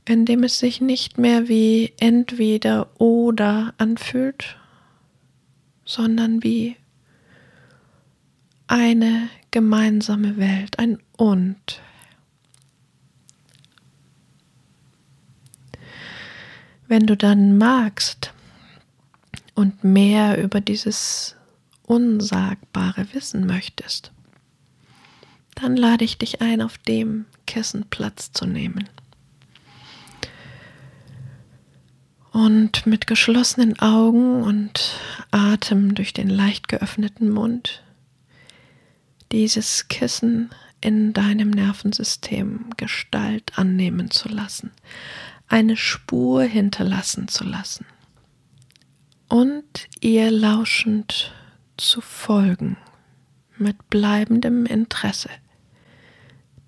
indem 0.06 0.42
es 0.42 0.58
sich 0.58 0.80
nicht 0.80 1.18
mehr 1.18 1.48
wie 1.48 1.92
entweder 2.00 2.88
oder 2.98 3.74
anfühlt, 3.76 4.56
sondern 5.84 6.42
wie 6.42 6.76
eine 8.66 9.28
gemeinsame 9.50 10.38
Welt, 10.38 10.78
ein 10.78 10.98
Und. 11.16 11.82
Wenn 16.88 17.06
du 17.06 17.16
dann 17.16 17.58
magst 17.58 18.32
und 19.54 19.84
mehr 19.84 20.42
über 20.42 20.60
dieses 20.60 21.36
Unsagbare 21.90 23.12
wissen 23.14 23.46
möchtest, 23.46 24.12
dann 25.56 25.76
lade 25.76 26.04
ich 26.04 26.18
dich 26.18 26.40
ein, 26.40 26.62
auf 26.62 26.78
dem 26.78 27.24
Kissen 27.48 27.84
Platz 27.90 28.30
zu 28.30 28.46
nehmen. 28.46 28.88
Und 32.30 32.86
mit 32.86 33.08
geschlossenen 33.08 33.80
Augen 33.80 34.44
und 34.44 35.00
Atem 35.32 35.96
durch 35.96 36.12
den 36.12 36.30
leicht 36.30 36.68
geöffneten 36.68 37.28
Mund 37.28 37.82
dieses 39.32 39.88
Kissen 39.88 40.50
in 40.80 41.12
deinem 41.12 41.50
Nervensystem 41.50 42.66
Gestalt 42.76 43.58
annehmen 43.58 44.12
zu 44.12 44.28
lassen, 44.28 44.70
eine 45.48 45.76
Spur 45.76 46.44
hinterlassen 46.44 47.26
zu 47.26 47.42
lassen 47.42 47.84
und 49.28 49.88
ihr 50.00 50.30
lauschend 50.30 51.32
zu 51.80 52.00
folgen 52.00 52.76
mit 53.56 53.90
bleibendem 53.90 54.66
Interesse 54.66 55.30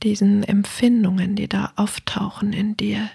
diesen 0.03 0.43
Empfindungen, 0.43 1.37
die 1.37 1.49
da 1.49 1.73
auftauchen 1.77 2.53
in 2.53 2.77
dir, 2.77 3.09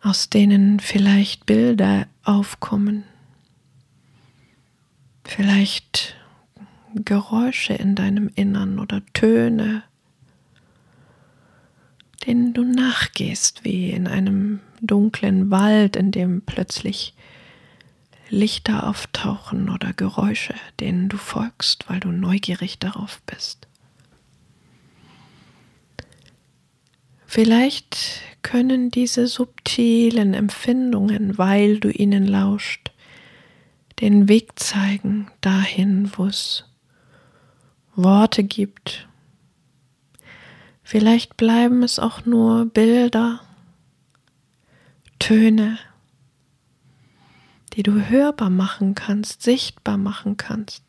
aus 0.00 0.30
denen 0.30 0.80
vielleicht 0.80 1.46
Bilder 1.46 2.06
aufkommen, 2.22 3.04
vielleicht 5.24 6.14
Geräusche 6.94 7.74
in 7.74 7.94
deinem 7.94 8.30
Innern 8.34 8.78
oder 8.78 9.02
Töne, 9.12 9.82
denen 12.26 12.54
du 12.54 12.64
nachgehst, 12.64 13.64
wie 13.64 13.90
in 13.90 14.06
einem 14.06 14.60
dunklen 14.80 15.50
Wald, 15.50 15.96
in 15.96 16.12
dem 16.12 16.42
plötzlich 16.42 17.14
Lichter 18.30 18.86
auftauchen 18.86 19.70
oder 19.70 19.92
Geräusche, 19.92 20.54
denen 20.80 21.08
du 21.08 21.16
folgst, 21.16 21.88
weil 21.88 22.00
du 22.00 22.10
neugierig 22.10 22.78
darauf 22.78 23.20
bist. 23.22 23.66
Vielleicht 27.26 28.22
können 28.42 28.90
diese 28.90 29.26
subtilen 29.26 30.32
Empfindungen, 30.34 31.36
weil 31.36 31.78
du 31.78 31.90
ihnen 31.90 32.26
lauscht, 32.26 32.90
den 34.00 34.28
Weg 34.28 34.58
zeigen 34.58 35.30
dahin, 35.40 36.10
wo 36.16 36.26
es 36.26 36.64
Worte 37.94 38.44
gibt. 38.44 39.08
Vielleicht 40.82 41.36
bleiben 41.36 41.82
es 41.82 41.98
auch 41.98 42.24
nur 42.24 42.64
Bilder, 42.64 43.40
Töne, 45.18 45.78
die 47.78 47.84
du 47.84 48.08
hörbar 48.08 48.50
machen 48.50 48.96
kannst, 48.96 49.40
sichtbar 49.42 49.98
machen 49.98 50.36
kannst, 50.36 50.82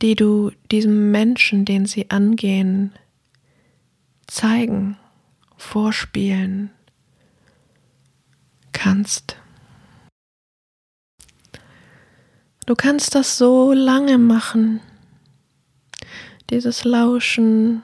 die 0.00 0.14
du 0.14 0.52
diesem 0.72 1.10
Menschen, 1.10 1.66
den 1.66 1.84
sie 1.84 2.08
angehen, 2.08 2.94
zeigen, 4.26 4.96
vorspielen 5.58 6.70
kannst. 8.72 9.36
Du 12.64 12.74
kannst 12.74 13.14
das 13.14 13.36
so 13.36 13.74
lange 13.74 14.16
machen, 14.16 14.80
dieses 16.48 16.84
Lauschen, 16.84 17.82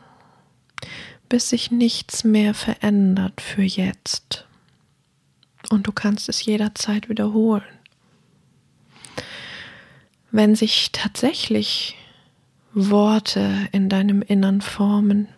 bis 1.28 1.50
sich 1.50 1.70
nichts 1.70 2.24
mehr 2.24 2.54
verändert 2.54 3.42
für 3.42 3.64
jetzt 3.64 4.46
und 5.74 5.86
du 5.86 5.92
kannst 5.92 6.28
es 6.28 6.44
jederzeit 6.44 7.08
wiederholen. 7.08 7.62
Wenn 10.30 10.54
sich 10.54 10.90
tatsächlich 10.92 11.96
Worte 12.72 13.68
in 13.72 13.88
deinem 13.88 14.22
Innern 14.22 14.60
formen, 14.60 15.28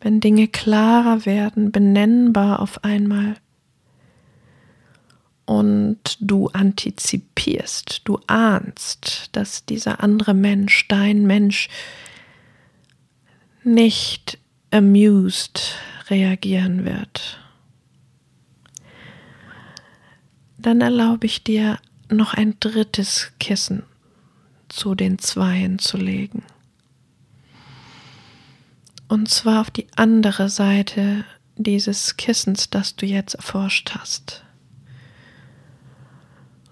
wenn 0.00 0.20
Dinge 0.20 0.48
klarer 0.48 1.26
werden, 1.26 1.72
benennbar 1.72 2.60
auf 2.60 2.84
einmal 2.84 3.36
und 5.46 6.16
du 6.20 6.48
antizipierst, 6.48 8.02
du 8.04 8.18
ahnst, 8.26 9.28
dass 9.32 9.64
dieser 9.66 10.02
andere 10.02 10.34
Mensch, 10.34 10.88
dein 10.88 11.26
Mensch, 11.26 11.68
nicht 13.62 14.38
amused 14.70 15.76
reagieren 16.08 16.84
wird, 16.84 17.38
dann 20.66 20.80
erlaube 20.80 21.26
ich 21.26 21.44
dir 21.44 21.78
noch 22.10 22.32
ein 22.32 22.56
drittes 22.58 23.32
Kissen 23.38 23.82
zu 24.68 24.94
den 24.94 25.18
Zweien 25.18 25.78
zu 25.78 25.98
legen. 25.98 26.42
Und 29.08 29.28
zwar 29.28 29.60
auf 29.60 29.70
die 29.70 29.86
andere 29.94 30.48
Seite 30.48 31.24
dieses 31.56 32.16
Kissens, 32.16 32.70
das 32.70 32.96
du 32.96 33.04
jetzt 33.04 33.34
erforscht 33.34 33.94
hast. 33.94 34.42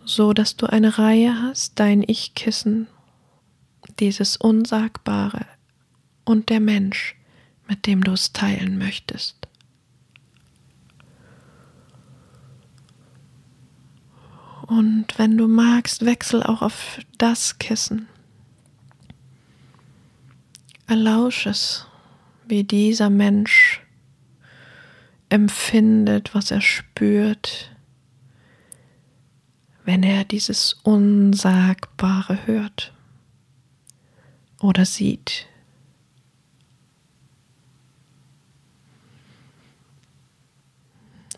So 0.04 0.32
dass 0.32 0.56
du 0.56 0.66
eine 0.66 0.98
Reihe 0.98 1.40
hast, 1.42 1.78
dein 1.78 2.02
Ich-Kissen, 2.02 2.88
dieses 4.00 4.38
Unsagbare 4.38 5.44
und 6.24 6.48
der 6.48 6.60
Mensch, 6.60 7.14
mit 7.68 7.86
dem 7.86 8.02
du 8.02 8.12
es 8.12 8.32
teilen 8.32 8.78
möchtest. 8.78 9.36
Und 14.72 15.18
wenn 15.18 15.36
du 15.36 15.48
magst, 15.48 16.06
wechsel 16.06 16.42
auch 16.42 16.62
auf 16.62 16.98
das 17.18 17.58
Kissen. 17.58 18.08
Erlausch 20.86 21.44
es, 21.44 21.86
wie 22.48 22.64
dieser 22.64 23.10
Mensch 23.10 23.82
empfindet, 25.28 26.34
was 26.34 26.50
er 26.50 26.62
spürt, 26.62 27.70
wenn 29.84 30.02
er 30.02 30.24
dieses 30.24 30.72
Unsagbare 30.84 32.46
hört 32.46 32.94
oder 34.58 34.86
sieht. 34.86 35.48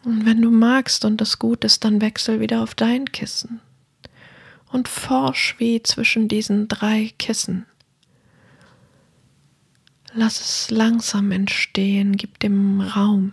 Und 0.04 0.26
wenn 0.26 0.42
du 0.42 0.50
magst 0.50 1.04
und 1.04 1.20
es 1.20 1.38
gut 1.38 1.64
ist, 1.64 1.84
dann 1.84 2.00
wechsel 2.00 2.40
wieder 2.40 2.62
auf 2.62 2.74
dein 2.74 3.06
Kissen 3.06 3.60
und 4.70 4.88
forsch 4.88 5.54
wie 5.58 5.82
zwischen 5.82 6.28
diesen 6.28 6.68
drei 6.68 7.12
Kissen. 7.18 7.64
Lass 10.12 10.40
es 10.40 10.70
langsam 10.70 11.32
entstehen, 11.32 12.16
gib 12.16 12.38
dem 12.40 12.80
Raum. 12.80 13.32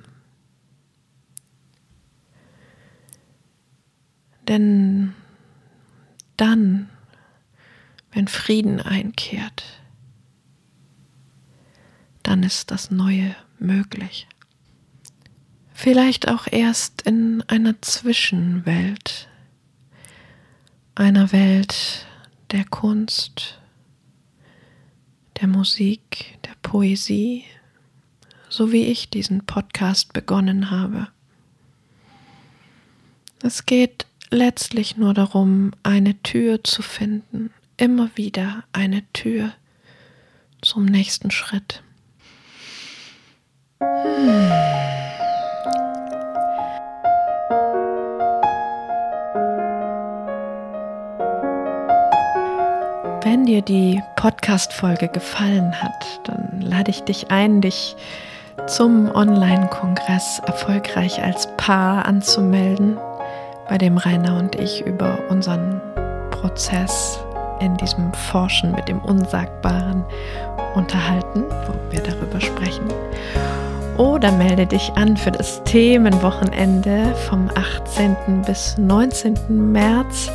Denn 4.47 5.13
dann, 6.37 6.89
wenn 8.11 8.27
Frieden 8.27 8.81
einkehrt, 8.81 9.63
dann 12.23 12.43
ist 12.43 12.71
das 12.71 12.91
Neue 12.91 13.35
möglich. 13.59 14.27
Vielleicht 15.81 16.27
auch 16.27 16.45
erst 16.45 17.01
in 17.07 17.43
einer 17.47 17.81
Zwischenwelt, 17.81 19.27
einer 20.93 21.31
Welt 21.31 22.05
der 22.51 22.65
Kunst, 22.65 23.57
der 25.41 25.47
Musik, 25.47 26.37
der 26.45 26.51
Poesie, 26.61 27.45
so 28.47 28.71
wie 28.71 28.85
ich 28.91 29.09
diesen 29.09 29.47
Podcast 29.47 30.13
begonnen 30.13 30.69
habe. 30.69 31.07
Es 33.41 33.65
geht 33.65 34.05
letztlich 34.29 34.97
nur 34.97 35.15
darum, 35.15 35.71
eine 35.81 36.21
Tür 36.21 36.63
zu 36.63 36.83
finden, 36.83 37.51
immer 37.77 38.11
wieder 38.13 38.65
eine 38.71 39.01
Tür 39.13 39.51
zum 40.61 40.85
nächsten 40.85 41.31
Schritt. 41.31 41.81
Hm. 43.79 44.80
Wenn 53.31 53.45
dir 53.45 53.61
die 53.61 54.03
Podcast-Folge 54.17 55.07
gefallen 55.07 55.81
hat, 55.81 56.19
dann 56.25 56.59
lade 56.59 56.91
ich 56.91 57.03
dich 57.03 57.31
ein, 57.31 57.61
dich 57.61 57.95
zum 58.67 59.09
Online-Kongress 59.09 60.41
erfolgreich 60.45 61.23
als 61.23 61.47
Paar 61.55 62.05
anzumelden, 62.05 62.97
bei 63.69 63.77
dem 63.77 63.95
Rainer 63.95 64.37
und 64.37 64.55
ich 64.55 64.85
über 64.85 65.17
unseren 65.29 65.79
Prozess 66.31 67.21
in 67.61 67.77
diesem 67.77 68.13
Forschen 68.13 68.73
mit 68.73 68.89
dem 68.89 68.99
Unsagbaren 68.99 70.03
unterhalten, 70.75 71.45
wo 71.67 71.73
wir 71.89 72.03
darüber 72.03 72.41
sprechen. 72.41 72.89
Oder 73.97 74.33
melde 74.33 74.65
dich 74.65 74.91
an 74.95 75.15
für 75.15 75.31
das 75.31 75.63
Themenwochenende 75.63 77.15
vom 77.29 77.49
18. 77.55 78.41
bis 78.45 78.77
19. 78.77 79.71
März 79.71 80.29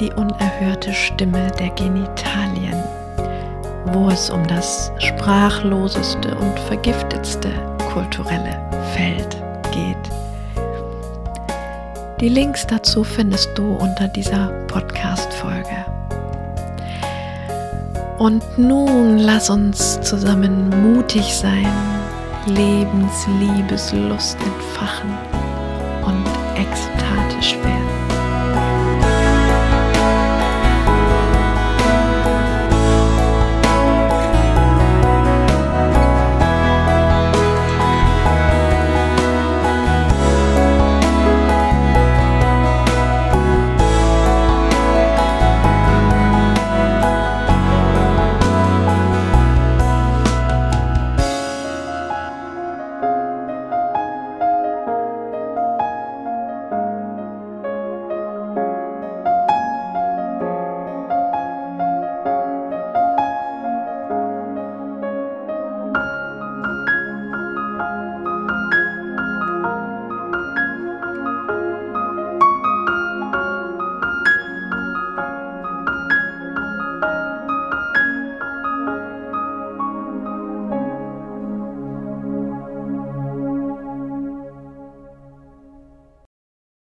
die 0.00 0.12
unerhörte 0.12 0.92
Stimme 0.92 1.50
der 1.58 1.70
Genitalien, 1.70 2.82
wo 3.86 4.08
es 4.08 4.30
um 4.30 4.46
das 4.46 4.92
sprachloseste 4.98 6.34
und 6.34 6.58
vergiftetste 6.60 7.50
kulturelle 7.92 8.60
Feld 8.94 9.36
geht. 9.72 9.96
Die 12.20 12.28
Links 12.28 12.66
dazu 12.66 13.04
findest 13.04 13.50
du 13.56 13.74
unter 13.74 14.08
dieser 14.08 14.48
Podcast-Folge. 14.68 15.84
Und 18.18 18.42
nun 18.58 19.18
lass 19.18 19.50
uns 19.50 20.00
zusammen 20.00 20.70
mutig 20.70 21.34
sein, 21.34 21.68
Lebensliebeslust 22.46 24.38
entfachen 24.40 25.10
und 26.04 26.24
expandieren 26.54 26.95